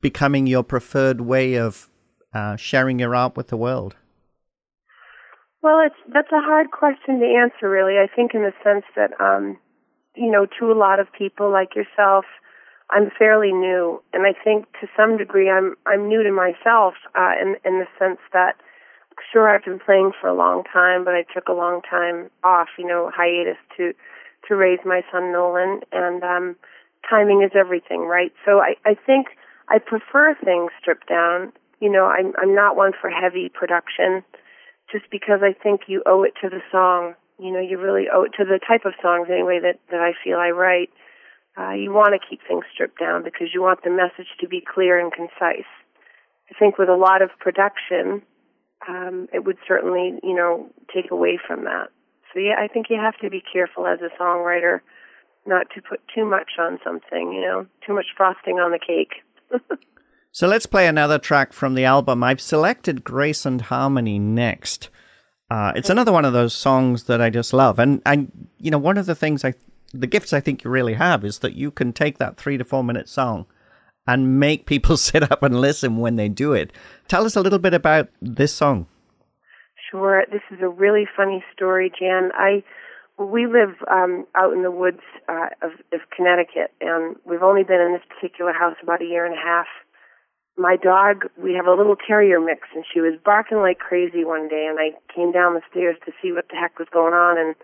becoming 0.00 0.46
your 0.46 0.62
preferred 0.62 1.20
way 1.20 1.54
of 1.54 1.88
uh, 2.34 2.56
sharing 2.56 2.98
your 2.98 3.14
art 3.14 3.36
with 3.36 3.48
the 3.48 3.56
world? 3.56 3.96
Well, 5.62 5.80
it's 5.84 5.94
that's 6.12 6.32
a 6.32 6.40
hard 6.40 6.70
question 6.70 7.20
to 7.20 7.26
answer, 7.26 7.68
really. 7.68 7.98
I 7.98 8.06
think 8.14 8.34
in 8.34 8.42
the 8.42 8.52
sense 8.64 8.84
that, 8.96 9.10
um, 9.20 9.58
you 10.14 10.30
know, 10.30 10.46
to 10.58 10.72
a 10.72 10.78
lot 10.78 11.00
of 11.00 11.06
people 11.16 11.50
like 11.52 11.74
yourself, 11.74 12.24
I'm 12.92 13.10
fairly 13.16 13.52
new, 13.52 14.02
and 14.12 14.26
I 14.26 14.32
think 14.32 14.66
to 14.80 14.88
some 14.96 15.16
degree 15.16 15.48
I'm 15.50 15.76
I'm 15.86 16.08
new 16.08 16.22
to 16.22 16.32
myself 16.32 16.94
uh, 17.14 17.32
in 17.40 17.56
in 17.64 17.78
the 17.78 17.86
sense 17.98 18.18
that 18.32 18.56
sure 19.32 19.48
I've 19.48 19.64
been 19.64 19.78
playing 19.78 20.12
for 20.20 20.28
a 20.28 20.34
long 20.34 20.64
time, 20.72 21.04
but 21.04 21.14
I 21.14 21.24
took 21.34 21.48
a 21.48 21.52
long 21.52 21.82
time 21.82 22.30
off, 22.42 22.68
you 22.78 22.86
know, 22.86 23.10
hiatus 23.14 23.58
to 23.76 23.92
to 24.48 24.56
raise 24.56 24.80
my 24.84 25.02
son 25.12 25.32
Nolan, 25.32 25.80
and 25.92 26.22
um, 26.24 26.56
timing 27.08 27.42
is 27.42 27.52
everything, 27.54 28.02
right? 28.02 28.32
So 28.44 28.60
I 28.60 28.74
I 28.84 28.94
think 28.94 29.28
I 29.68 29.78
prefer 29.78 30.34
things 30.34 30.72
stripped 30.80 31.08
down. 31.08 31.52
You 31.80 31.90
know, 31.90 32.06
I'm 32.06 32.32
I'm 32.40 32.54
not 32.54 32.76
one 32.76 32.92
for 33.00 33.10
heavy 33.10 33.48
production, 33.48 34.24
just 34.90 35.04
because 35.10 35.40
I 35.42 35.52
think 35.52 35.82
you 35.86 36.02
owe 36.06 36.22
it 36.22 36.34
to 36.42 36.48
the 36.48 36.60
song. 36.72 37.14
You 37.38 37.52
know, 37.52 37.60
you 37.60 37.78
really 37.78 38.06
owe 38.12 38.24
it 38.24 38.32
to 38.38 38.44
the 38.44 38.58
type 38.58 38.84
of 38.84 38.92
songs 39.00 39.28
anyway 39.30 39.60
that 39.62 39.78
that 39.90 40.00
I 40.00 40.12
feel 40.24 40.38
I 40.38 40.50
write 40.50 40.90
uh, 41.58 41.72
you 41.72 41.92
want 41.92 42.14
to 42.14 42.28
keep 42.28 42.40
things 42.46 42.64
stripped 42.72 42.98
down 42.98 43.24
because 43.24 43.48
you 43.52 43.62
want 43.62 43.82
the 43.82 43.90
message 43.90 44.28
to 44.40 44.48
be 44.48 44.62
clear 44.62 44.98
and 44.98 45.12
concise. 45.12 45.68
I 46.50 46.58
think 46.58 46.78
with 46.78 46.88
a 46.88 46.96
lot 46.96 47.22
of 47.22 47.30
production, 47.38 48.22
um, 48.88 49.28
it 49.32 49.44
would 49.44 49.58
certainly, 49.66 50.18
you 50.22 50.34
know, 50.34 50.68
take 50.94 51.10
away 51.10 51.38
from 51.44 51.64
that. 51.64 51.88
So 52.32 52.40
yeah, 52.40 52.54
I 52.58 52.68
think 52.68 52.86
you 52.90 52.96
have 52.96 53.18
to 53.18 53.30
be 53.30 53.42
careful 53.52 53.86
as 53.86 53.98
a 54.00 54.22
songwriter 54.22 54.80
not 55.46 55.66
to 55.74 55.82
put 55.82 56.00
too 56.14 56.24
much 56.24 56.52
on 56.58 56.78
something, 56.84 57.32
you 57.32 57.40
know, 57.40 57.66
too 57.86 57.94
much 57.94 58.06
frosting 58.16 58.56
on 58.56 58.70
the 58.70 58.78
cake. 58.78 59.22
so 60.32 60.46
let's 60.46 60.66
play 60.66 60.86
another 60.86 61.18
track 61.18 61.52
from 61.52 61.74
the 61.74 61.84
album. 61.84 62.22
I've 62.22 62.40
selected 62.40 63.04
Grace 63.04 63.44
and 63.44 63.60
Harmony 63.60 64.18
next. 64.18 64.90
Uh, 65.50 65.72
it's 65.74 65.90
another 65.90 66.12
one 66.12 66.24
of 66.24 66.32
those 66.32 66.54
songs 66.54 67.04
that 67.04 67.20
I 67.20 67.28
just 67.28 67.52
love, 67.52 67.80
and 67.80 68.00
and 68.06 68.30
you 68.58 68.70
know 68.70 68.78
one 68.78 68.96
of 68.96 69.06
the 69.06 69.16
things 69.16 69.44
I 69.44 69.54
the 69.92 70.06
gifts 70.06 70.32
I 70.32 70.40
think 70.40 70.64
you 70.64 70.70
really 70.70 70.94
have 70.94 71.24
is 71.24 71.40
that 71.40 71.54
you 71.54 71.70
can 71.70 71.92
take 71.92 72.18
that 72.18 72.36
three 72.36 72.56
to 72.56 72.64
four 72.64 72.84
minute 72.84 73.08
song 73.08 73.46
and 74.06 74.38
make 74.40 74.66
people 74.66 74.96
sit 74.96 75.30
up 75.30 75.42
and 75.42 75.60
listen 75.60 75.98
when 75.98 76.16
they 76.16 76.28
do 76.28 76.52
it. 76.52 76.72
Tell 77.08 77.24
us 77.24 77.36
a 77.36 77.40
little 77.40 77.58
bit 77.58 77.74
about 77.74 78.08
this 78.20 78.52
song. 78.52 78.86
Sure. 79.90 80.24
This 80.30 80.42
is 80.52 80.58
a 80.62 80.68
really 80.68 81.06
funny 81.16 81.44
story, 81.52 81.92
Jan. 81.98 82.30
I 82.34 82.62
we 83.18 83.46
live 83.46 83.76
um, 83.90 84.24
out 84.34 84.54
in 84.54 84.62
the 84.62 84.70
woods 84.70 85.04
uh, 85.28 85.52
of, 85.62 85.72
of 85.92 86.00
Connecticut, 86.16 86.72
and 86.80 87.16
we've 87.26 87.42
only 87.42 87.64
been 87.64 87.80
in 87.80 87.92
this 87.92 88.06
particular 88.08 88.52
house 88.52 88.76
about 88.82 89.02
a 89.02 89.04
year 89.04 89.26
and 89.26 89.34
a 89.34 89.36
half. 89.36 89.66
My 90.56 90.76
dog, 90.76 91.28
we 91.36 91.52
have 91.52 91.66
a 91.66 91.74
little 91.74 91.96
terrier 91.96 92.40
mix, 92.40 92.68
and 92.74 92.84
she 92.92 93.00
was 93.00 93.18
barking 93.22 93.58
like 93.58 93.78
crazy 93.78 94.24
one 94.24 94.48
day, 94.48 94.66
and 94.68 94.78
I 94.80 94.96
came 95.14 95.32
down 95.32 95.54
the 95.54 95.60
stairs 95.70 95.96
to 96.06 96.12
see 96.22 96.32
what 96.32 96.48
the 96.48 96.56
heck 96.56 96.78
was 96.78 96.88
going 96.92 97.12
on, 97.12 97.36
and 97.38 97.54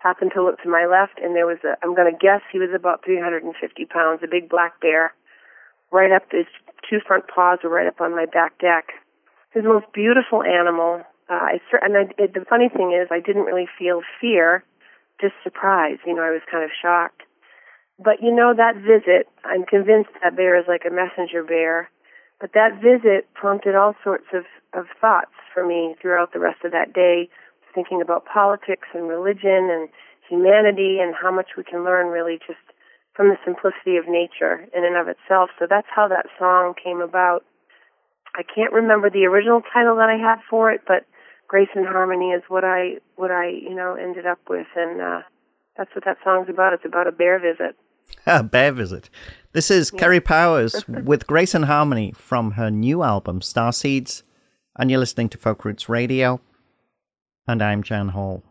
happened 0.00 0.32
to 0.34 0.42
look 0.42 0.60
to 0.62 0.68
my 0.68 0.88
left, 0.88 1.20
and 1.22 1.36
there 1.36 1.46
was 1.46 1.58
a, 1.62 1.76
I'm 1.84 1.94
going 1.94 2.10
to 2.10 2.16
guess 2.16 2.40
he 2.50 2.58
was 2.58 2.72
about 2.74 3.04
350 3.04 3.52
pounds, 3.86 4.20
a 4.24 4.28
big 4.28 4.48
black 4.48 4.80
bear. 4.80 5.12
Right 5.92 6.10
up, 6.10 6.24
his 6.32 6.46
two 6.88 6.98
front 7.06 7.28
paws 7.28 7.60
were 7.62 7.70
right 7.70 7.86
up 7.86 8.00
on 8.00 8.16
my 8.16 8.26
back 8.26 8.58
deck. 8.58 8.96
His 9.52 9.64
most 9.64 9.86
beautiful 9.92 10.42
animal. 10.42 11.02
Uh, 11.28 11.58
I, 11.58 11.58
and 11.82 11.96
I, 11.96 12.02
it, 12.16 12.34
the 12.34 12.44
funny 12.48 12.68
thing 12.68 12.96
is, 12.96 13.08
I 13.10 13.20
didn't 13.20 13.44
really 13.44 13.68
feel 13.78 14.00
fear, 14.20 14.64
just 15.20 15.34
surprise. 15.44 15.98
You 16.06 16.14
know, 16.14 16.22
I 16.22 16.30
was 16.30 16.42
kind 16.50 16.64
of 16.64 16.70
shocked. 16.80 17.22
But 17.98 18.22
you 18.22 18.34
know, 18.34 18.54
that 18.56 18.76
visit, 18.76 19.28
I'm 19.44 19.66
convinced 19.66 20.10
that 20.22 20.36
bear 20.36 20.58
is 20.58 20.64
like 20.66 20.88
a 20.88 20.94
messenger 20.94 21.44
bear. 21.44 21.90
But 22.40 22.54
that 22.54 22.80
visit 22.80 23.28
prompted 23.34 23.74
all 23.74 23.94
sorts 24.02 24.24
of, 24.32 24.44
of 24.72 24.86
thoughts 24.98 25.36
for 25.52 25.66
me 25.66 25.94
throughout 26.00 26.32
the 26.32 26.40
rest 26.40 26.64
of 26.64 26.72
that 26.72 26.94
day 26.94 27.28
thinking 27.74 28.00
about 28.00 28.24
politics 28.24 28.88
and 28.94 29.08
religion 29.08 29.70
and 29.70 29.88
humanity 30.28 30.98
and 31.00 31.14
how 31.14 31.30
much 31.30 31.56
we 31.56 31.64
can 31.64 31.84
learn 31.84 32.08
really 32.08 32.38
just 32.46 32.60
from 33.14 33.28
the 33.28 33.36
simplicity 33.44 33.96
of 33.96 34.06
nature 34.08 34.66
in 34.74 34.84
and 34.84 34.96
of 34.96 35.08
itself. 35.08 35.50
So 35.58 35.66
that's 35.68 35.88
how 35.94 36.08
that 36.08 36.26
song 36.38 36.74
came 36.82 37.00
about. 37.00 37.44
I 38.34 38.42
can't 38.42 38.72
remember 38.72 39.10
the 39.10 39.26
original 39.26 39.62
title 39.72 39.96
that 39.96 40.08
I 40.08 40.16
had 40.16 40.38
for 40.48 40.70
it, 40.70 40.82
but 40.86 41.04
Grace 41.48 41.68
and 41.74 41.86
Harmony 41.86 42.30
is 42.30 42.42
what 42.48 42.64
I 42.64 42.98
what 43.16 43.32
I 43.32 43.48
you 43.48 43.74
know 43.74 43.94
ended 43.94 44.24
up 44.24 44.38
with, 44.48 44.68
and 44.76 45.00
uh, 45.00 45.20
that's 45.76 45.90
what 45.94 46.04
that 46.04 46.18
song's 46.22 46.48
about. 46.48 46.72
It's 46.72 46.84
about 46.84 47.08
a 47.08 47.12
bear 47.12 47.40
visit. 47.40 47.76
A 48.26 48.42
bear 48.42 48.72
visit. 48.72 49.08
This 49.52 49.70
is 49.70 49.92
yeah. 49.94 50.00
Kerri 50.00 50.24
Powers 50.24 50.86
with 50.88 51.26
Grace 51.26 51.54
and 51.54 51.64
Harmony 51.64 52.12
from 52.12 52.52
her 52.52 52.70
new 52.70 53.02
album 53.02 53.40
Starseeds, 53.40 54.22
and 54.76 54.90
you're 54.90 55.00
listening 55.00 55.28
to 55.30 55.38
Folk 55.38 55.64
Roots 55.64 55.88
Radio. 55.88 56.40
And 57.50 57.62
I'm 57.62 57.82
Jan 57.82 58.10
Hall. 58.10 58.44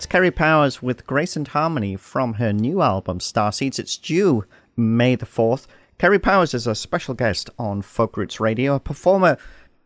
That's 0.00 0.10
Kerri 0.10 0.34
Powers 0.34 0.80
with 0.80 1.06
Grace 1.06 1.36
and 1.36 1.46
Harmony 1.46 1.94
from 1.94 2.32
her 2.32 2.54
new 2.54 2.80
album 2.80 3.18
Starseeds. 3.18 3.78
It's 3.78 3.98
due 3.98 4.46
May 4.74 5.14
the 5.14 5.26
4th. 5.26 5.66
Kerri 5.98 6.18
Powers 6.18 6.54
is 6.54 6.66
a 6.66 6.74
special 6.74 7.12
guest 7.12 7.50
on 7.58 7.82
Folk 7.82 8.16
Roots 8.16 8.40
Radio, 8.40 8.76
a 8.76 8.80
performer 8.80 9.36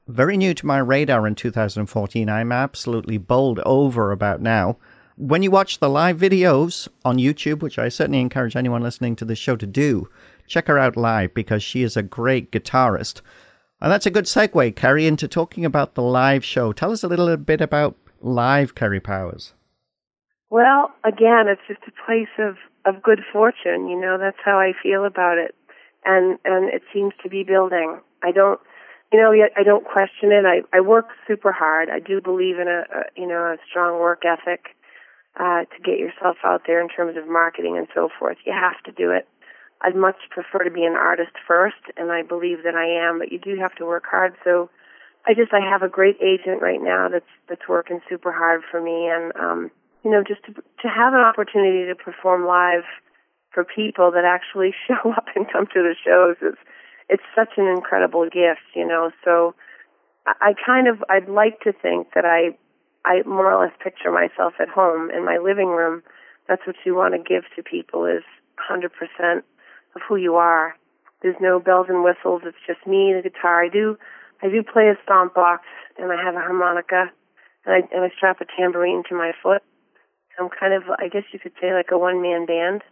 very 0.06 0.36
new 0.36 0.54
to 0.54 0.66
my 0.66 0.78
radar 0.78 1.26
in 1.26 1.34
2014. 1.34 2.28
I'm 2.28 2.52
absolutely 2.52 3.18
bowled 3.18 3.58
over 3.66 4.12
about 4.12 4.40
now. 4.40 4.76
When 5.16 5.42
you 5.42 5.50
watch 5.50 5.80
the 5.80 5.90
live 5.90 6.16
videos 6.16 6.86
on 7.04 7.18
YouTube, 7.18 7.60
which 7.60 7.80
I 7.80 7.88
certainly 7.88 8.20
encourage 8.20 8.54
anyone 8.54 8.84
listening 8.84 9.16
to 9.16 9.24
the 9.24 9.34
show 9.34 9.56
to 9.56 9.66
do, 9.66 10.08
check 10.46 10.68
her 10.68 10.78
out 10.78 10.96
live 10.96 11.34
because 11.34 11.64
she 11.64 11.82
is 11.82 11.96
a 11.96 12.04
great 12.04 12.52
guitarist. 12.52 13.20
And 13.80 13.90
that's 13.90 14.06
a 14.06 14.12
good 14.12 14.26
segue, 14.26 14.76
Kerri, 14.76 15.08
into 15.08 15.26
talking 15.26 15.64
about 15.64 15.96
the 15.96 16.02
live 16.02 16.44
show. 16.44 16.72
Tell 16.72 16.92
us 16.92 17.02
a 17.02 17.08
little 17.08 17.36
bit 17.36 17.60
about 17.60 17.96
live 18.20 18.76
Kerri 18.76 19.02
Powers. 19.02 19.54
Well, 20.54 20.94
again, 21.02 21.48
it's 21.50 21.66
just 21.66 21.82
a 21.88 22.06
place 22.06 22.30
of 22.38 22.54
of 22.84 23.02
good 23.02 23.22
fortune. 23.32 23.88
You 23.88 24.00
know, 24.00 24.18
that's 24.18 24.38
how 24.44 24.60
I 24.60 24.70
feel 24.80 25.04
about 25.04 25.36
it, 25.36 25.52
and 26.04 26.38
and 26.44 26.72
it 26.72 26.82
seems 26.92 27.12
to 27.24 27.28
be 27.28 27.42
building. 27.42 27.98
I 28.22 28.30
don't, 28.30 28.60
you 29.12 29.18
know, 29.18 29.32
I 29.32 29.64
don't 29.64 29.84
question 29.84 30.30
it. 30.30 30.44
I 30.46 30.62
I 30.72 30.80
work 30.80 31.08
super 31.26 31.50
hard. 31.50 31.88
I 31.90 31.98
do 31.98 32.20
believe 32.20 32.60
in 32.60 32.68
a, 32.68 32.86
a 32.86 33.02
you 33.16 33.26
know 33.26 33.42
a 33.42 33.56
strong 33.68 33.98
work 33.98 34.22
ethic 34.24 34.76
uh, 35.40 35.66
to 35.74 35.78
get 35.82 35.98
yourself 35.98 36.36
out 36.44 36.62
there 36.68 36.80
in 36.80 36.88
terms 36.88 37.16
of 37.16 37.26
marketing 37.26 37.76
and 37.76 37.88
so 37.92 38.08
forth. 38.16 38.36
You 38.46 38.52
have 38.52 38.80
to 38.84 38.92
do 38.92 39.10
it. 39.10 39.26
I'd 39.80 39.96
much 39.96 40.30
prefer 40.30 40.62
to 40.62 40.70
be 40.70 40.84
an 40.84 40.94
artist 40.94 41.32
first, 41.48 41.82
and 41.96 42.12
I 42.12 42.22
believe 42.22 42.62
that 42.62 42.76
I 42.76 42.86
am. 42.86 43.18
But 43.18 43.32
you 43.32 43.40
do 43.40 43.56
have 43.58 43.74
to 43.78 43.84
work 43.84 44.04
hard. 44.08 44.36
So, 44.44 44.70
I 45.26 45.34
just 45.34 45.52
I 45.52 45.68
have 45.68 45.82
a 45.82 45.88
great 45.88 46.18
agent 46.22 46.62
right 46.62 46.80
now 46.80 47.08
that's 47.10 47.32
that's 47.48 47.68
working 47.68 47.98
super 48.08 48.30
hard 48.30 48.62
for 48.70 48.80
me, 48.80 49.10
and 49.10 49.32
um, 49.34 49.70
you 50.04 50.10
know, 50.10 50.22
just 50.22 50.44
to 50.44 50.52
to 50.52 50.88
have 50.88 51.14
an 51.14 51.20
opportunity 51.20 51.86
to 51.88 51.94
perform 51.94 52.46
live 52.46 52.84
for 53.52 53.64
people 53.64 54.10
that 54.12 54.24
actually 54.24 54.74
show 54.86 55.10
up 55.12 55.26
and 55.34 55.50
come 55.50 55.66
to 55.66 55.82
the 55.82 55.94
shows 56.04 56.36
is 56.42 56.58
it's 57.08 57.22
such 57.34 57.56
an 57.56 57.66
incredible 57.66 58.24
gift, 58.24 58.64
you 58.74 58.86
know. 58.86 59.10
So 59.24 59.54
I, 60.26 60.32
I 60.40 60.52
kind 60.54 60.88
of 60.88 61.02
I'd 61.08 61.28
like 61.28 61.60
to 61.60 61.72
think 61.72 62.08
that 62.14 62.24
I 62.24 62.56
I 63.04 63.22
more 63.26 63.52
or 63.52 63.64
less 63.64 63.74
picture 63.82 64.12
myself 64.12 64.54
at 64.60 64.68
home 64.68 65.10
in 65.10 65.24
my 65.24 65.38
living 65.38 65.68
room. 65.68 66.02
That's 66.48 66.66
what 66.66 66.76
you 66.84 66.94
want 66.94 67.14
to 67.14 67.18
give 67.18 67.44
to 67.56 67.62
people 67.62 68.04
is 68.04 68.22
100% 68.70 68.84
of 69.38 70.02
who 70.06 70.16
you 70.16 70.34
are. 70.34 70.74
There's 71.22 71.36
no 71.40 71.58
bells 71.58 71.86
and 71.88 72.04
whistles. 72.04 72.42
It's 72.44 72.60
just 72.66 72.86
me, 72.86 73.14
the 73.16 73.22
guitar. 73.22 73.64
I 73.64 73.68
do 73.68 73.96
I 74.42 74.48
do 74.48 74.62
play 74.62 74.88
a 74.88 74.96
stomp 75.04 75.34
box 75.34 75.64
and 75.96 76.12
I 76.12 76.22
have 76.22 76.34
a 76.34 76.40
harmonica 76.40 77.10
and 77.64 77.74
I 77.74 77.94
and 77.94 78.04
I 78.04 78.10
strap 78.16 78.40
a 78.40 78.44
tambourine 78.56 79.02
to 79.08 79.14
my 79.14 79.32
foot. 79.42 79.62
I'm 80.38 80.48
kind 80.48 80.74
of, 80.74 80.82
I 80.98 81.08
guess 81.08 81.24
you 81.32 81.38
could 81.38 81.52
say, 81.60 81.72
like 81.72 81.90
a 81.92 81.98
one-man 81.98 82.46
band 82.46 82.82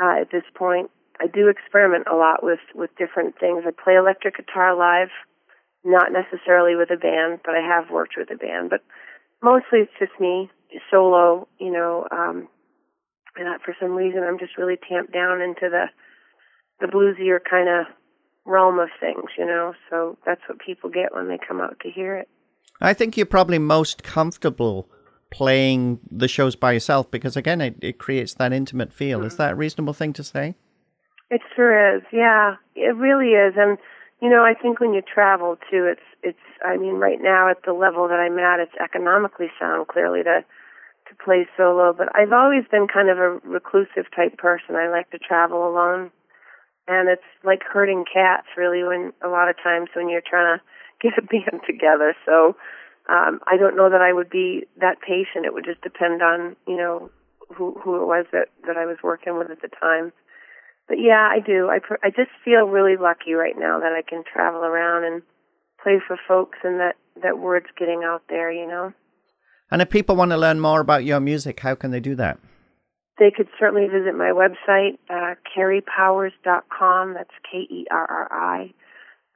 uh, 0.00 0.20
at 0.20 0.30
this 0.30 0.44
point. 0.54 0.90
I 1.20 1.26
do 1.26 1.48
experiment 1.48 2.06
a 2.10 2.14
lot 2.14 2.42
with 2.42 2.60
with 2.74 2.90
different 2.98 3.38
things. 3.40 3.64
I 3.66 3.70
play 3.70 3.94
electric 3.94 4.36
guitar 4.36 4.76
live, 4.76 5.08
not 5.84 6.12
necessarily 6.12 6.76
with 6.76 6.90
a 6.90 6.96
band, 6.96 7.40
but 7.44 7.54
I 7.54 7.60
have 7.60 7.90
worked 7.90 8.14
with 8.18 8.30
a 8.30 8.36
band. 8.36 8.68
But 8.68 8.82
mostly 9.42 9.80
it's 9.80 9.98
just 9.98 10.20
me 10.20 10.50
solo, 10.90 11.48
you 11.58 11.72
know. 11.72 12.06
Um, 12.10 12.48
and 13.36 13.46
that 13.46 13.62
for 13.64 13.74
some 13.80 13.92
reason, 13.92 14.22
I'm 14.22 14.38
just 14.38 14.58
really 14.58 14.76
tamped 14.88 15.12
down 15.12 15.40
into 15.40 15.68
the 15.70 15.86
the 16.80 16.86
bluesier 16.86 17.38
kind 17.48 17.68
of 17.68 17.86
realm 18.44 18.78
of 18.78 18.88
things, 19.00 19.30
you 19.38 19.46
know. 19.46 19.72
So 19.88 20.18
that's 20.26 20.42
what 20.48 20.58
people 20.58 20.90
get 20.90 21.14
when 21.14 21.28
they 21.28 21.38
come 21.38 21.60
out 21.60 21.80
to 21.80 21.90
hear 21.90 22.16
it. 22.16 22.28
I 22.80 22.92
think 22.92 23.16
you're 23.16 23.24
probably 23.24 23.58
most 23.58 24.02
comfortable 24.02 24.90
playing 25.30 26.00
the 26.10 26.28
shows 26.28 26.56
by 26.56 26.72
yourself 26.72 27.10
because, 27.10 27.36
again, 27.36 27.60
it, 27.60 27.76
it 27.80 27.98
creates 27.98 28.34
that 28.34 28.52
intimate 28.52 28.92
feel. 28.92 29.24
Is 29.24 29.34
mm-hmm. 29.34 29.42
that 29.42 29.52
a 29.52 29.56
reasonable 29.56 29.92
thing 29.92 30.12
to 30.14 30.24
say? 30.24 30.54
It 31.30 31.40
sure 31.54 31.96
is. 31.96 32.02
Yeah, 32.12 32.56
it 32.74 32.94
really 32.96 33.30
is. 33.30 33.54
And 33.56 33.78
you 34.20 34.30
know, 34.30 34.42
I 34.42 34.54
think 34.54 34.80
when 34.80 34.94
you 34.94 35.02
travel 35.02 35.56
too, 35.70 35.84
it's 35.84 36.06
it's. 36.22 36.38
I 36.64 36.76
mean, 36.76 36.94
right 36.94 37.18
now 37.20 37.50
at 37.50 37.58
the 37.66 37.72
level 37.72 38.08
that 38.08 38.18
I'm 38.18 38.38
at, 38.38 38.60
it's 38.60 38.74
economically 38.82 39.48
sound 39.60 39.88
clearly 39.88 40.22
to 40.22 40.40
to 40.40 41.24
play 41.24 41.46
solo. 41.56 41.92
But 41.92 42.08
I've 42.16 42.32
always 42.32 42.64
been 42.70 42.86
kind 42.88 43.10
of 43.10 43.18
a 43.18 43.38
reclusive 43.44 44.06
type 44.14 44.38
person. 44.38 44.74
I 44.74 44.88
like 44.88 45.10
to 45.10 45.18
travel 45.18 45.68
alone, 45.68 46.10
and 46.88 47.08
it's 47.08 47.28
like 47.44 47.60
herding 47.62 48.04
cats, 48.10 48.46
really. 48.56 48.84
When 48.84 49.12
a 49.22 49.28
lot 49.28 49.50
of 49.50 49.56
times 49.62 49.90
when 49.94 50.08
you're 50.08 50.24
trying 50.24 50.58
to 50.58 50.62
get 51.02 51.18
a 51.18 51.22
band 51.22 51.60
together, 51.66 52.14
so 52.24 52.56
um, 53.08 53.40
I 53.46 53.56
don't 53.56 53.76
know 53.76 53.90
that 53.90 54.00
I 54.00 54.12
would 54.12 54.30
be 54.30 54.66
that 54.80 55.00
patient. 55.00 55.46
It 55.46 55.54
would 55.54 55.64
just 55.64 55.82
depend 55.82 56.22
on 56.22 56.56
you 56.66 56.76
know 56.76 57.10
who 57.54 57.78
who 57.82 57.96
it 58.02 58.06
was 58.06 58.26
that 58.32 58.48
that 58.66 58.76
I 58.76 58.86
was 58.86 58.98
working 59.02 59.38
with 59.38 59.50
at 59.50 59.62
the 59.62 59.68
time. 59.68 60.12
But 60.88 60.98
yeah, 61.00 61.28
I 61.30 61.40
do. 61.44 61.68
I 61.68 61.78
pr- 61.78 62.02
I 62.02 62.10
just 62.10 62.30
feel 62.44 62.66
really 62.66 62.96
lucky 62.96 63.34
right 63.34 63.54
now 63.56 63.80
that 63.80 63.92
I 63.92 64.02
can 64.08 64.22
travel 64.24 64.60
around 64.60 65.04
and 65.04 65.22
play 65.82 65.98
for 66.06 66.18
folks 66.26 66.58
and 66.64 66.80
that 66.80 66.96
that 67.22 67.38
word's 67.38 67.70
getting 67.78 68.02
out 68.04 68.22
there. 68.28 68.50
You 68.50 68.66
know. 68.66 68.92
And 69.70 69.82
if 69.82 69.90
people 69.90 70.16
want 70.16 70.30
to 70.30 70.36
learn 70.36 70.60
more 70.60 70.80
about 70.80 71.04
your 71.04 71.20
music, 71.20 71.60
how 71.60 71.74
can 71.74 71.90
they 71.90 72.00
do 72.00 72.14
that? 72.16 72.38
They 73.18 73.32
could 73.34 73.48
certainly 73.58 73.88
visit 73.88 74.14
my 74.14 74.30
website, 74.30 74.98
uh, 75.08 75.34
kerripowers.com. 75.56 77.14
That's 77.14 77.30
K 77.50 77.58
E 77.58 77.86
R 77.90 78.06
R 78.06 78.32
I. 78.32 78.74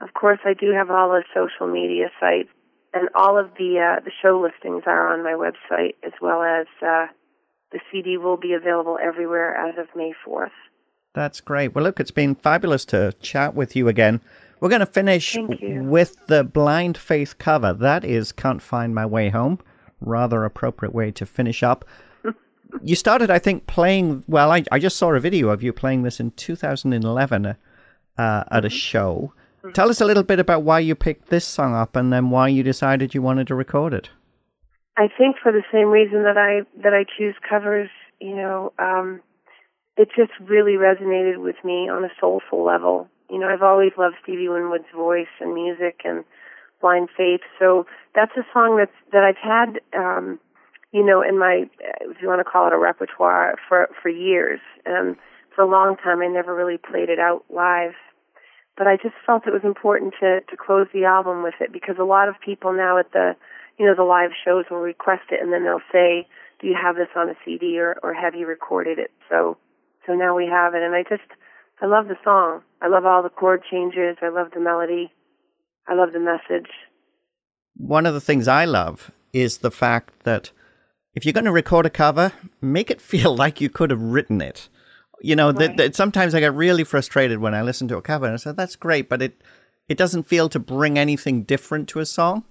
Of 0.01 0.15
course, 0.15 0.39
I 0.45 0.55
do 0.55 0.73
have 0.73 0.91
all 0.91 1.09
the 1.11 1.25
social 1.35 1.73
media 1.73 2.11
sites, 2.21 2.49
and 2.95 3.09
all 3.15 3.39
of 3.39 3.51
the 3.59 3.79
uh, 3.79 4.01
the 4.05 4.11
show 4.23 4.41
listings 4.41 4.83
are 4.87 5.13
on 5.13 5.23
my 5.23 5.33
website, 5.33 5.95
as 6.05 6.13
well 6.21 6.43
as 6.43 6.67
uh, 6.83 7.07
the 7.73 7.81
CD 7.91 8.17
will 8.17 8.37
be 8.37 8.53
available 8.53 8.99
everywhere 9.03 9.55
as 9.57 9.79
of 9.79 9.87
May 9.95 10.13
4th. 10.27 10.51
That's 11.15 11.41
great. 11.41 11.75
Well, 11.75 11.85
look, 11.85 11.99
it's 12.01 12.11
been 12.11 12.35
fabulous 12.35 12.85
to 12.87 13.13
chat 13.21 13.55
with 13.55 13.75
you 13.75 13.89
again. 13.89 14.21
We're 14.61 14.69
going 14.69 14.81
to 14.81 14.87
finish 14.87 15.37
with 15.39 16.27
the 16.27 16.45
Blind 16.45 16.97
Faith 16.99 17.39
cover. 17.39 17.73
That 17.73 18.05
is 18.05 18.31
Can't 18.31 18.61
Find 18.63 18.95
My 18.95 19.07
Way 19.07 19.31
Home. 19.31 19.59
Rather 20.01 20.45
appropriate 20.45 20.95
way 20.95 21.11
to 21.13 21.25
finish 21.27 21.63
up. 21.63 21.85
you 22.83 22.95
started, 22.95 23.31
I 23.31 23.39
think, 23.39 23.67
playing. 23.67 24.23
Well, 24.29 24.53
I, 24.53 24.65
I 24.71 24.79
just 24.79 24.99
saw 24.99 25.13
a 25.15 25.21
video 25.21 25.49
of 25.49 25.63
you 25.63 25.73
playing 25.73 26.03
this 26.03 26.21
in 26.21 26.31
2011 26.33 27.47
uh, 27.47 27.55
at 28.19 28.65
a 28.65 28.69
Mm-hmm. 28.69 28.69
show. 28.69 29.33
Tell 29.75 29.91
us 29.91 30.01
a 30.01 30.05
little 30.05 30.23
bit 30.23 30.39
about 30.39 30.63
why 30.63 30.81
you 30.81 30.95
picked 30.95 31.29
this 31.29 31.45
song 31.45 31.75
up 31.75 31.97
and 31.97 32.13
then 32.13 32.31
why 32.31 32.49
you 32.49 32.63
decided 32.63 33.15
you 33.15 33.23
wanted 33.23 33.47
to 33.49 33.55
record 33.55 33.93
it. 33.93 34.11
I 34.97 35.09
think 35.17 35.37
for 35.43 35.53
the 35.53 35.63
same 35.73 35.89
reason 35.89 36.25
that 36.25 36.37
I 36.37 36.67
that 36.83 36.93
I 36.93 37.05
choose 37.17 37.35
covers, 37.49 37.89
you 38.21 38.35
know, 38.35 38.73
um, 38.79 39.21
it 39.97 40.09
just 40.17 40.33
really 40.41 40.73
resonated 40.73 41.43
with 41.43 41.57
me 41.65 41.89
on 41.89 42.05
a 42.05 42.11
soulful 42.21 42.65
level. 42.65 43.09
You 43.31 43.39
know, 43.39 43.49
I've 43.49 43.63
always 43.63 43.93
loved 43.97 44.17
Stevie 44.23 44.49
Winwood's 44.49 44.91
voice 44.95 45.33
and 45.41 45.55
music 45.55 46.01
and 46.05 46.25
Blind 46.81 47.09
Faith, 47.17 47.41
so 47.59 47.87
that's 48.15 48.33
a 48.37 48.45
song 48.53 48.77
that's 48.79 48.93
that 49.13 49.23
I've 49.23 49.37
had, 49.37 49.81
um, 49.97 50.41
you 50.93 51.05
know, 51.05 51.23
in 51.23 51.39
my 51.39 51.65
if 52.01 52.21
you 52.21 52.29
want 52.29 52.41
to 52.41 52.51
call 52.51 52.67
it 52.67 52.73
a 52.73 52.79
repertoire 52.79 53.57
for 53.69 53.89
for 54.03 54.09
years, 54.09 54.61
and 54.85 55.17
for 55.55 55.63
a 55.63 55.71
long 55.71 55.97
time 55.97 56.21
I 56.21 56.27
never 56.27 56.55
really 56.55 56.79
played 56.79 57.09
it 57.09 57.19
out 57.19 57.45
live. 57.49 57.93
But 58.81 58.87
I 58.87 58.97
just 58.97 59.15
felt 59.27 59.47
it 59.47 59.53
was 59.53 59.63
important 59.63 60.15
to 60.21 60.41
to 60.41 60.57
close 60.57 60.87
the 60.95 61.05
album 61.05 61.43
with 61.43 61.53
it 61.61 61.71
because 61.71 61.97
a 62.01 62.05
lot 62.05 62.31
of 62.31 62.41
people 62.41 62.73
now 62.73 62.97
at 62.97 63.13
the 63.13 63.37
you 63.79 63.85
know, 63.85 63.95
the 63.95 64.05
live 64.05 64.31
shows 64.43 64.65
will 64.71 64.81
request 64.81 65.25
it 65.31 65.43
and 65.43 65.53
then 65.53 65.65
they'll 65.65 65.85
say, 65.93 66.27
Do 66.63 66.67
you 66.67 66.75
have 66.83 66.97
this 66.97 67.13
on 67.15 67.29
a 67.29 67.35
CD 67.45 67.79
or, 67.79 67.97
or 68.03 68.15
have 68.15 68.35
you 68.35 68.47
recorded 68.47 68.99
it? 68.99 69.11
So 69.29 69.59
so 70.07 70.15
now 70.15 70.35
we 70.35 70.47
have 70.47 70.73
it 70.73 70.83
and 70.83 70.95
I 70.95 71.03
just 71.03 71.29
I 71.83 71.87
love 71.87 72.09
the 72.09 72.17
song. 72.25 72.63
I 72.81 72.89
love 72.89 73.05
all 73.05 73.23
the 73.23 73.29
chord 73.29 73.63
changes, 73.71 74.17
I 74.23 74.31
love 74.31 74.53
the 74.55 74.61
melody, 74.61 75.13
I 75.87 75.93
love 75.93 76.15
the 76.15 76.19
message. 76.19 76.71
One 77.77 78.07
of 78.07 78.15
the 78.15 78.21
things 78.23 78.49
I 78.49 78.65
love 78.65 79.11
is 79.35 79.59
the 79.59 79.71
fact 79.71 80.25
that 80.25 80.53
if 81.15 81.27
you're 81.27 81.35
going 81.35 81.45
to 81.45 81.53
record 81.53 81.85
a 81.85 81.91
cover, 81.91 82.33
make 82.63 82.91
it 82.91 83.03
feel 83.13 83.37
like 83.37 83.61
you 83.61 83.69
could 83.69 83.91
have 83.91 84.01
written 84.01 84.41
it. 84.41 84.71
You 85.21 85.37
know, 85.37 85.53
that, 85.53 85.69
Right. 85.69 85.77
that 85.77 85.95
sometimes 85.95 86.35
I 86.35 86.41
get 86.41 86.55
really 86.55 86.85
frustrated 86.85 87.39
when 87.39 87.55
I 87.55 87.63
listen 87.63 87.89
to 87.89 87.97
a 87.97 88.03
cover 88.03 88.27
and 88.27 88.35
I 88.35 88.37
say, 88.37 88.53
that's 88.53 88.77
great, 88.77 89.09
but 89.09 89.21
it, 89.21 89.43
it 89.89 89.99
doesn't 89.99 90.25
feel 90.25 90.49
to 90.49 90.59
bring 90.59 90.99
anything 90.99 91.43
different 91.43 91.89
to 91.91 92.01
a 92.01 92.07
song. 92.07 92.45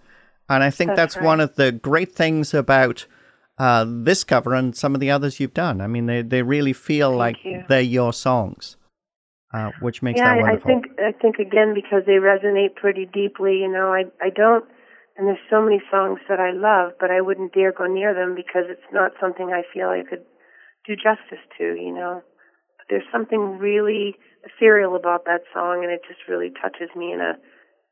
And 0.49 0.63
I 0.63 0.70
think 0.70 0.89
that's, 0.89 1.15
That's 1.15 1.26
one 1.26 1.39
of 1.39 1.55
the 1.55 1.72
great 1.72 2.13
things 2.13 2.53
about 2.53 3.05
uh, 3.57 3.86
this 3.88 4.24
cover 4.24 4.53
and 4.53 4.76
some 4.76 4.95
of 4.95 5.01
the 5.01 5.11
others 5.11 5.39
you've 5.39 5.53
done. 5.53 5.82
I 5.82 5.88
mean, 5.88 6.05
they, 6.05 6.22
they 6.22 6.41
really 6.41 6.74
feel 6.74 7.15
like 7.15 7.38
you. 7.43 7.63
they're 7.67 7.82
your 7.82 8.13
songs, 8.13 8.78
uh, 9.53 9.72
which 9.80 10.01
makes 10.01 10.20
yeah, 10.20 10.36
that 10.36 10.43
I, 10.43 10.53
I 10.53 10.57
think 10.57 10.86
I 10.97 11.11
think 11.11 11.38
again 11.38 11.74
because 11.76 12.03
they 12.05 12.13
resonate 12.13 12.76
pretty 12.76 13.05
deeply, 13.05 13.57
you 13.57 13.67
know, 13.67 13.93
I 13.93 14.05
I 14.24 14.30
don't 14.30 14.65
and 15.17 15.28
there's 15.28 15.43
so 15.49 15.61
many 15.61 15.82
songs 15.91 16.20
that 16.30 16.39
I 16.39 16.51
love, 16.51 16.93
but 16.99 17.11
I 17.11 17.20
wouldn't 17.20 17.53
dare 17.53 17.74
go 17.74 17.86
near 17.86 18.13
them 18.13 18.34
because 18.36 18.65
it's 18.70 18.88
not 18.93 19.11
something 19.20 19.51
I 19.51 19.63
feel 19.74 19.89
I 19.89 20.03
could 20.09 20.24
do 20.88 20.95
justice 20.95 21.43
to, 21.57 21.76
you 21.76 21.93
know. 21.93 22.24
There's 22.89 23.07
something 23.11 23.59
really 23.59 24.15
ethereal 24.43 24.95
about 24.95 25.25
that 25.25 25.41
song 25.53 25.83
and 25.83 25.91
it 25.91 26.01
just 26.07 26.21
really 26.27 26.49
touches 26.61 26.89
me 26.95 27.13
in 27.13 27.19
a 27.19 27.33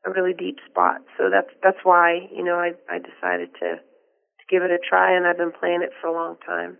a 0.06 0.12
really 0.12 0.32
deep 0.32 0.56
spot. 0.70 1.02
So 1.16 1.28
that's 1.30 1.50
that's 1.62 1.78
why, 1.82 2.28
you 2.34 2.44
know, 2.44 2.54
I 2.56 2.72
I 2.90 2.98
decided 2.98 3.52
to 3.54 3.76
to 3.76 4.44
give 4.50 4.62
it 4.62 4.70
a 4.70 4.78
try 4.78 5.16
and 5.16 5.26
I've 5.26 5.36
been 5.36 5.52
playing 5.52 5.82
it 5.82 5.90
for 6.00 6.08
a 6.08 6.12
long 6.12 6.36
time. 6.44 6.78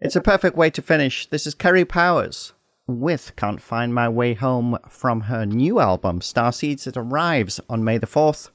It's 0.00 0.16
a 0.16 0.20
perfect 0.20 0.56
way 0.56 0.70
to 0.70 0.82
finish. 0.82 1.26
This 1.26 1.46
is 1.46 1.54
Kerri 1.54 1.88
Powers 1.88 2.52
with 2.86 3.34
Can't 3.36 3.62
Find 3.62 3.94
My 3.94 4.08
Way 4.08 4.34
Home 4.34 4.78
from 4.88 5.22
her 5.22 5.44
new 5.44 5.80
album, 5.80 6.20
Starseeds. 6.20 6.86
It 6.86 6.96
arrives 6.96 7.60
on 7.68 7.82
May 7.82 7.98
the 7.98 8.06
4th. 8.06 8.50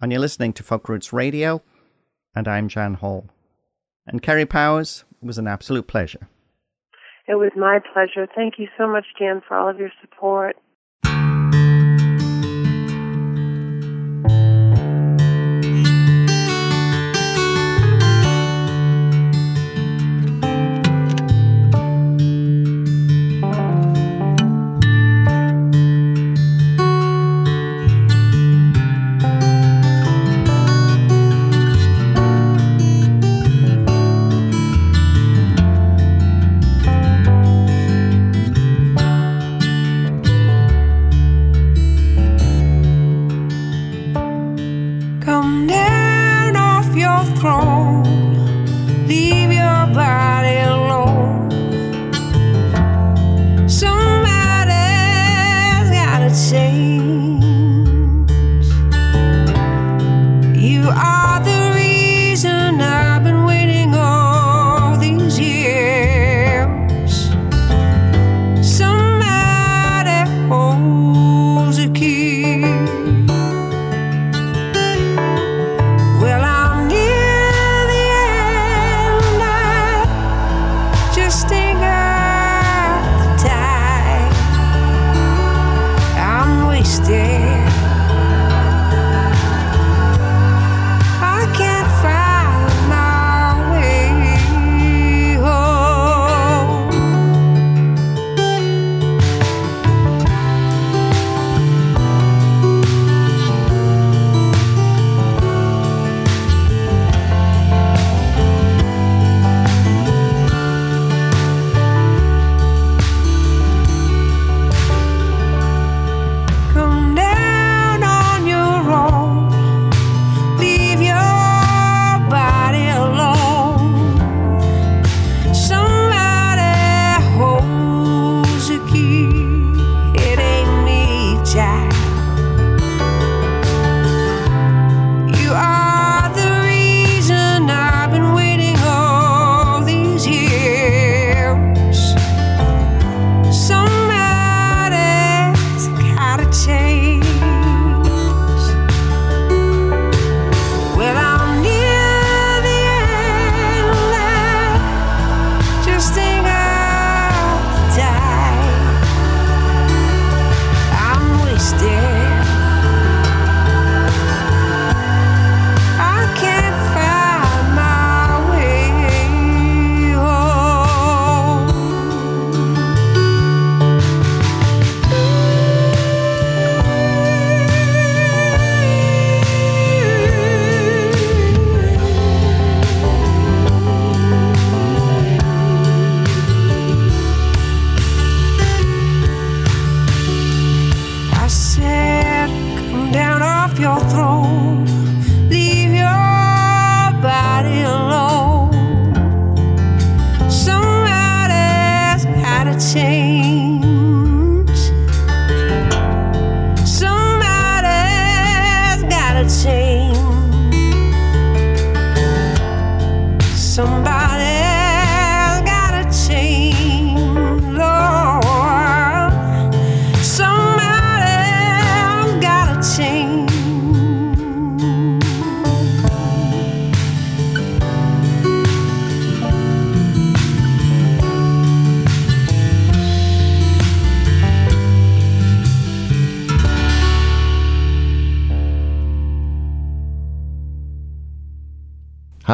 And 0.00 0.12
you're 0.12 0.20
listening 0.20 0.52
to 0.52 0.62
Folk 0.62 0.88
Roots 0.88 1.12
Radio, 1.12 1.60
and 2.36 2.46
I'm 2.46 2.68
Jan 2.68 2.94
Hall. 2.94 3.26
And 4.06 4.22
Kerri 4.22 4.48
Powers, 4.48 5.04
was 5.20 5.38
an 5.38 5.48
absolute 5.48 5.88
pleasure. 5.88 6.28
It 7.28 7.34
was 7.34 7.50
my 7.54 7.78
pleasure. 7.92 8.26
Thank 8.34 8.58
you 8.58 8.68
so 8.78 8.88
much, 8.88 9.04
Jan, 9.18 9.42
for 9.46 9.56
all 9.56 9.68
of 9.68 9.78
your 9.78 9.92
support. 10.00 10.56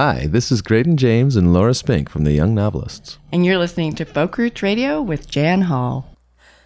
Hi, 0.07 0.27
this 0.27 0.53
is 0.53 0.61
Graydon 0.61 0.99
James 0.99 1.35
and 1.35 1.55
Laura 1.55 1.73
Spink 1.73 2.11
from 2.11 2.25
The 2.25 2.33
Young 2.33 2.55
Novelists. 2.55 3.17
And 3.33 3.47
you're 3.47 3.57
listening 3.57 3.95
to 3.95 4.05
Folk 4.05 4.37
Roots 4.37 4.63
Radio 4.63 5.01
with 5.01 5.31
Jan 5.31 5.63
Hall. 5.63 6.15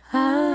Hi. 0.08 0.47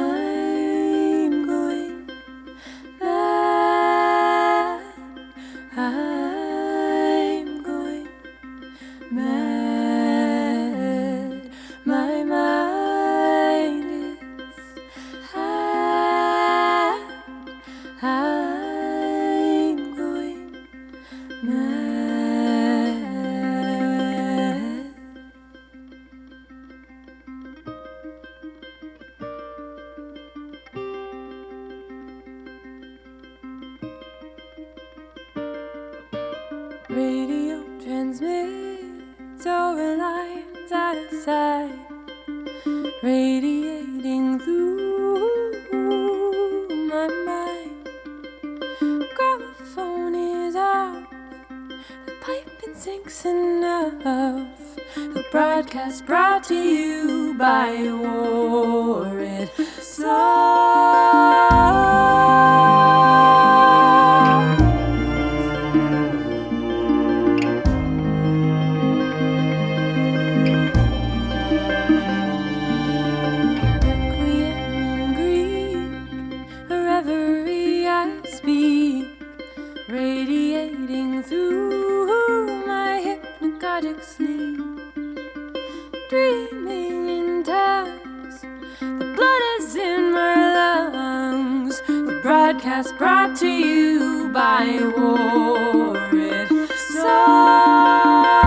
screaming 86.14 87.10
in. 87.10 87.44
The 87.44 89.14
blood 89.16 89.42
is 89.58 89.76
in 89.76 90.14
my 90.14 90.90
lungs. 90.92 91.82
The 91.88 92.20
broadcast 92.22 92.96
brought 93.00 93.36
to 93.38 93.48
you 93.48 94.30
by 94.32 94.80
Warren. 94.96 96.68
So 96.92 98.43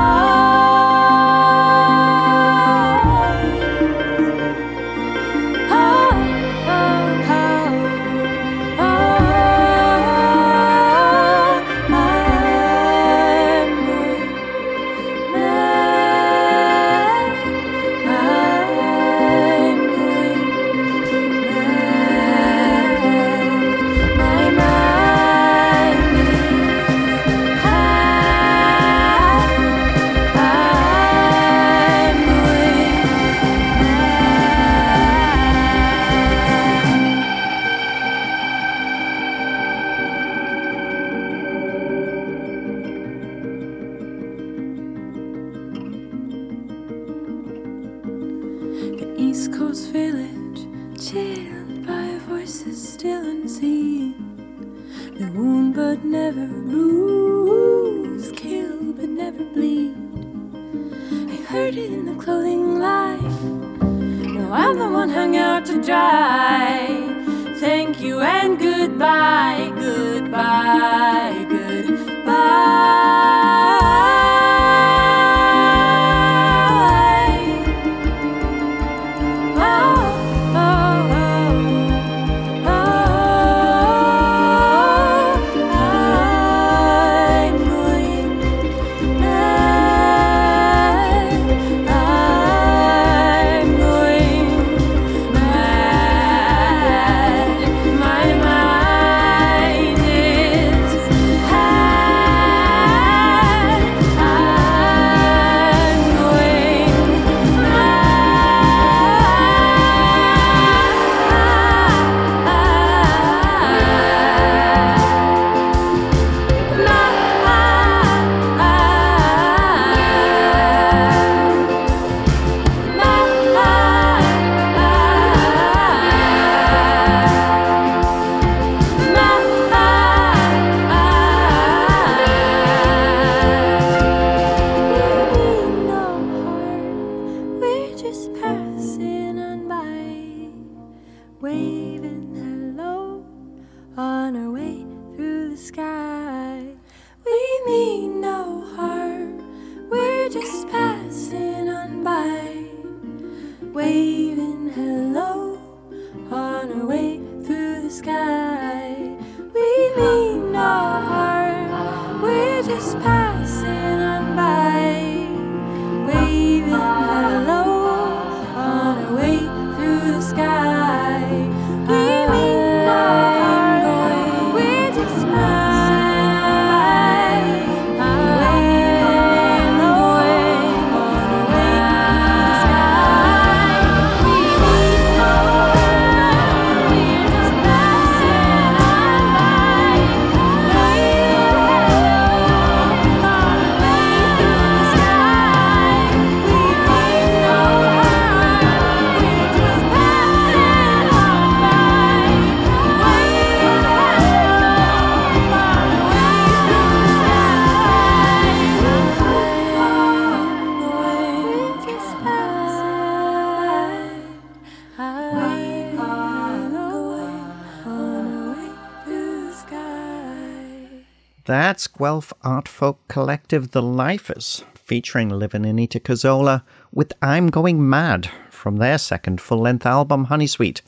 That's 221.46 221.86
Guelph 221.86 222.32
art 222.42 222.66
folk 222.66 223.06
collective 223.06 223.70
The 223.70 223.80
Lifers, 223.80 224.64
featuring 224.74 225.28
Livin 225.28 225.64
Anita 225.64 226.00
Cazzola 226.00 226.64
with 226.90 227.12
I'm 227.22 227.50
Going 227.50 227.88
Mad 227.88 228.28
from 228.50 228.78
their 228.78 228.98
second 228.98 229.40
full 229.40 229.58
length 229.58 229.86
album, 229.86 230.24
Honey 230.24 230.48
Sweet. 230.48 230.82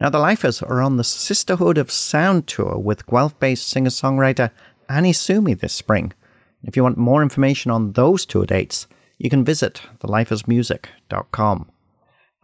Now, 0.00 0.08
the 0.08 0.20
Lifers 0.20 0.62
are 0.62 0.80
on 0.80 0.98
the 0.98 1.02
Sisterhood 1.02 1.78
of 1.78 1.90
Sound 1.90 2.46
tour 2.46 2.78
with 2.78 3.08
Guelph 3.08 3.36
based 3.40 3.66
singer 3.66 3.90
songwriter 3.90 4.52
Annie 4.88 5.12
Sumi 5.12 5.54
this 5.54 5.72
spring. 5.72 6.12
If 6.62 6.76
you 6.76 6.84
want 6.84 6.96
more 6.96 7.20
information 7.20 7.72
on 7.72 7.90
those 7.94 8.24
tour 8.24 8.46
dates, 8.46 8.86
you 9.18 9.28
can 9.28 9.44
visit 9.44 9.82
thelifersmusic.com. 9.98 11.70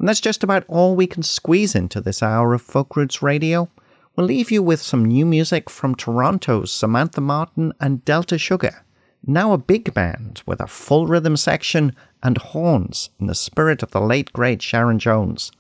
And 0.01 0.09
that's 0.09 0.21
just 0.21 0.43
about 0.43 0.65
all 0.67 0.97
we 0.97 1.07
can 1.07 1.23
squeeze 1.23 1.77
into 1.77 2.01
this 2.01 2.21
hour 2.21 2.53
of 2.53 2.63
Folk 2.63 2.97
Roots 2.97 3.23
Radio. 3.23 3.71
We'll 4.17 4.27
leave 4.27 4.51
you 4.53 4.63
with 4.63 4.81
some 4.81 5.05
new 5.05 5.27
music 5.27 5.69
from 5.69 5.97
Toronto's 5.97 6.71
Samantha 6.71 7.21
Martin 7.21 7.73
and 7.81 8.05
Delta 8.05 8.39
Sugar, 8.39 8.85
now 9.27 9.53
a 9.53 9.59
big 9.59 9.93
band 9.93 10.43
with 10.47 10.61
a 10.61 10.69
full 10.69 11.07
rhythm 11.07 11.37
section 11.37 11.97
and 12.23 12.39
horns 12.39 13.11
in 13.19 13.27
the 13.27 13.35
spirit 13.35 13.83
of 13.83 13.91
the 13.91 14.01
late 14.01 14.33
great 14.33 14.63
Sharon 14.63 14.99
Jones 14.99 15.51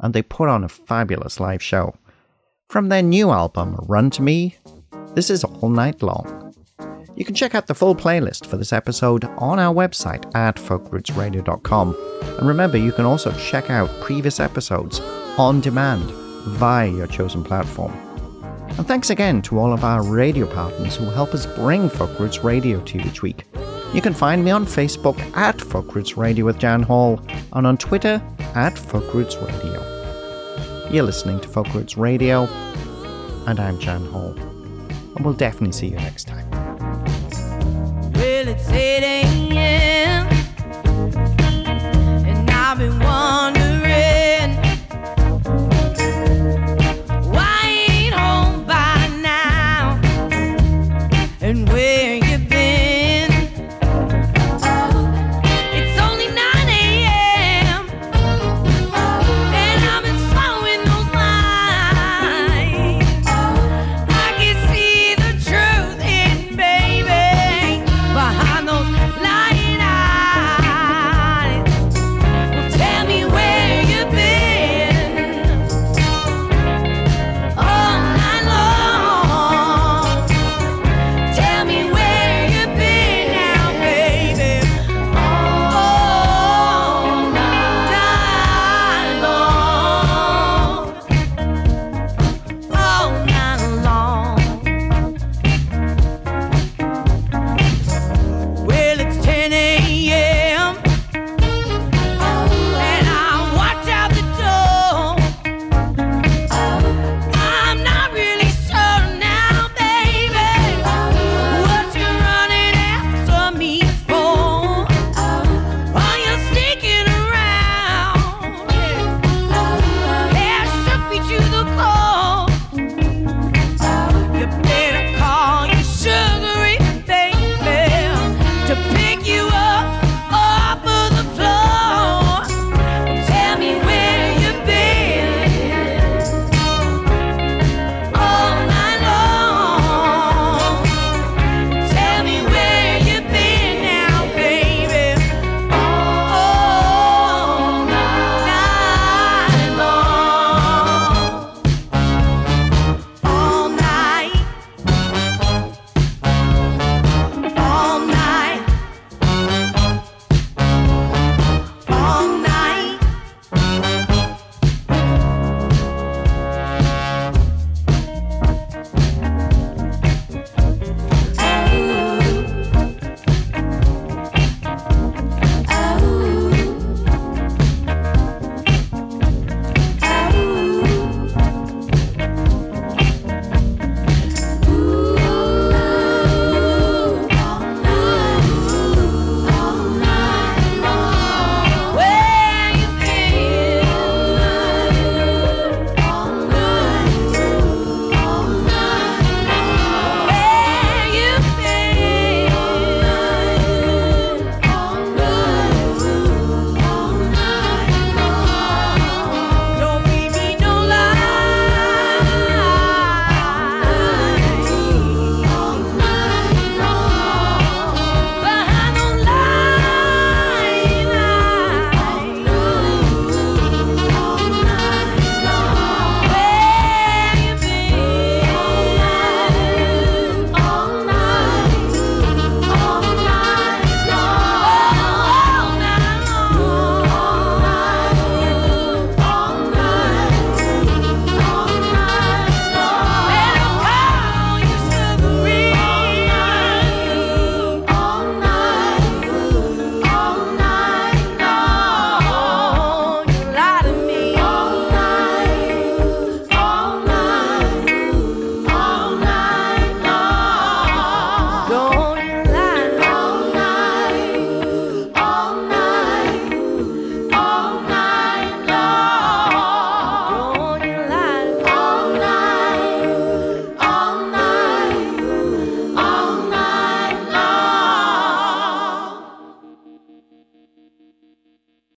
and 0.00 0.12
they 0.12 0.22
put 0.22 0.48
on 0.48 0.64
a 0.64 0.68
fabulous 0.68 1.38
live 1.38 1.62
show. 1.62 1.94
From 2.68 2.88
their 2.88 3.02
new 3.02 3.30
album, 3.30 3.76
Run 3.86 4.10
to 4.10 4.22
Me, 4.22 4.56
this 5.14 5.30
is 5.30 5.44
All 5.44 5.68
Night 5.68 6.02
Long. 6.02 6.54
You 7.14 7.24
can 7.24 7.34
check 7.34 7.54
out 7.54 7.66
the 7.66 7.74
full 7.74 7.94
playlist 7.94 8.46
for 8.46 8.56
this 8.56 8.72
episode 8.72 9.24
on 9.36 9.58
our 9.58 9.74
website 9.74 10.34
at 10.34 10.56
folkrootsradio.com. 10.56 11.96
And 12.38 12.48
remember, 12.48 12.78
you 12.78 12.92
can 12.92 13.04
also 13.04 13.30
check 13.32 13.68
out 13.68 13.90
previous 14.00 14.40
episodes 14.40 15.00
on 15.36 15.60
demand 15.60 16.10
via 16.44 16.88
your 16.88 17.06
chosen 17.06 17.44
platform. 17.44 17.92
And 18.78 18.86
thanks 18.86 19.10
again 19.10 19.42
to 19.42 19.58
all 19.58 19.72
of 19.72 19.84
our 19.84 20.02
radio 20.02 20.46
partners 20.46 20.96
who 20.96 21.04
help 21.06 21.34
us 21.34 21.46
bring 21.46 21.88
Folk 21.88 22.18
Roots 22.18 22.44
Radio 22.44 22.80
to 22.80 22.98
you 22.98 23.04
each 23.04 23.22
week. 23.22 23.44
You 23.92 24.00
can 24.00 24.14
find 24.14 24.44
me 24.44 24.50
on 24.52 24.64
Facebook 24.64 25.18
at 25.36 25.60
Folk 25.60 25.94
Roots 25.94 26.16
Radio 26.16 26.44
with 26.44 26.58
Jan 26.58 26.82
Hall 26.82 27.20
and 27.52 27.66
on 27.66 27.76
Twitter 27.76 28.22
at 28.54 28.78
Folk 28.78 29.12
Roots 29.12 29.36
Radio. 29.36 30.88
You're 30.90 31.04
listening 31.04 31.40
to 31.40 31.48
Folk 31.48 31.72
Roots 31.74 31.96
Radio, 31.96 32.44
and 33.46 33.58
I'm 33.58 33.78
Jan 33.78 34.04
Hall. 34.06 34.32
And 35.16 35.24
we'll 35.24 35.34
definitely 35.34 35.72
see 35.72 35.88
you 35.88 35.96
next 35.96 36.28
time. 36.28 36.48
Well, 38.12 38.56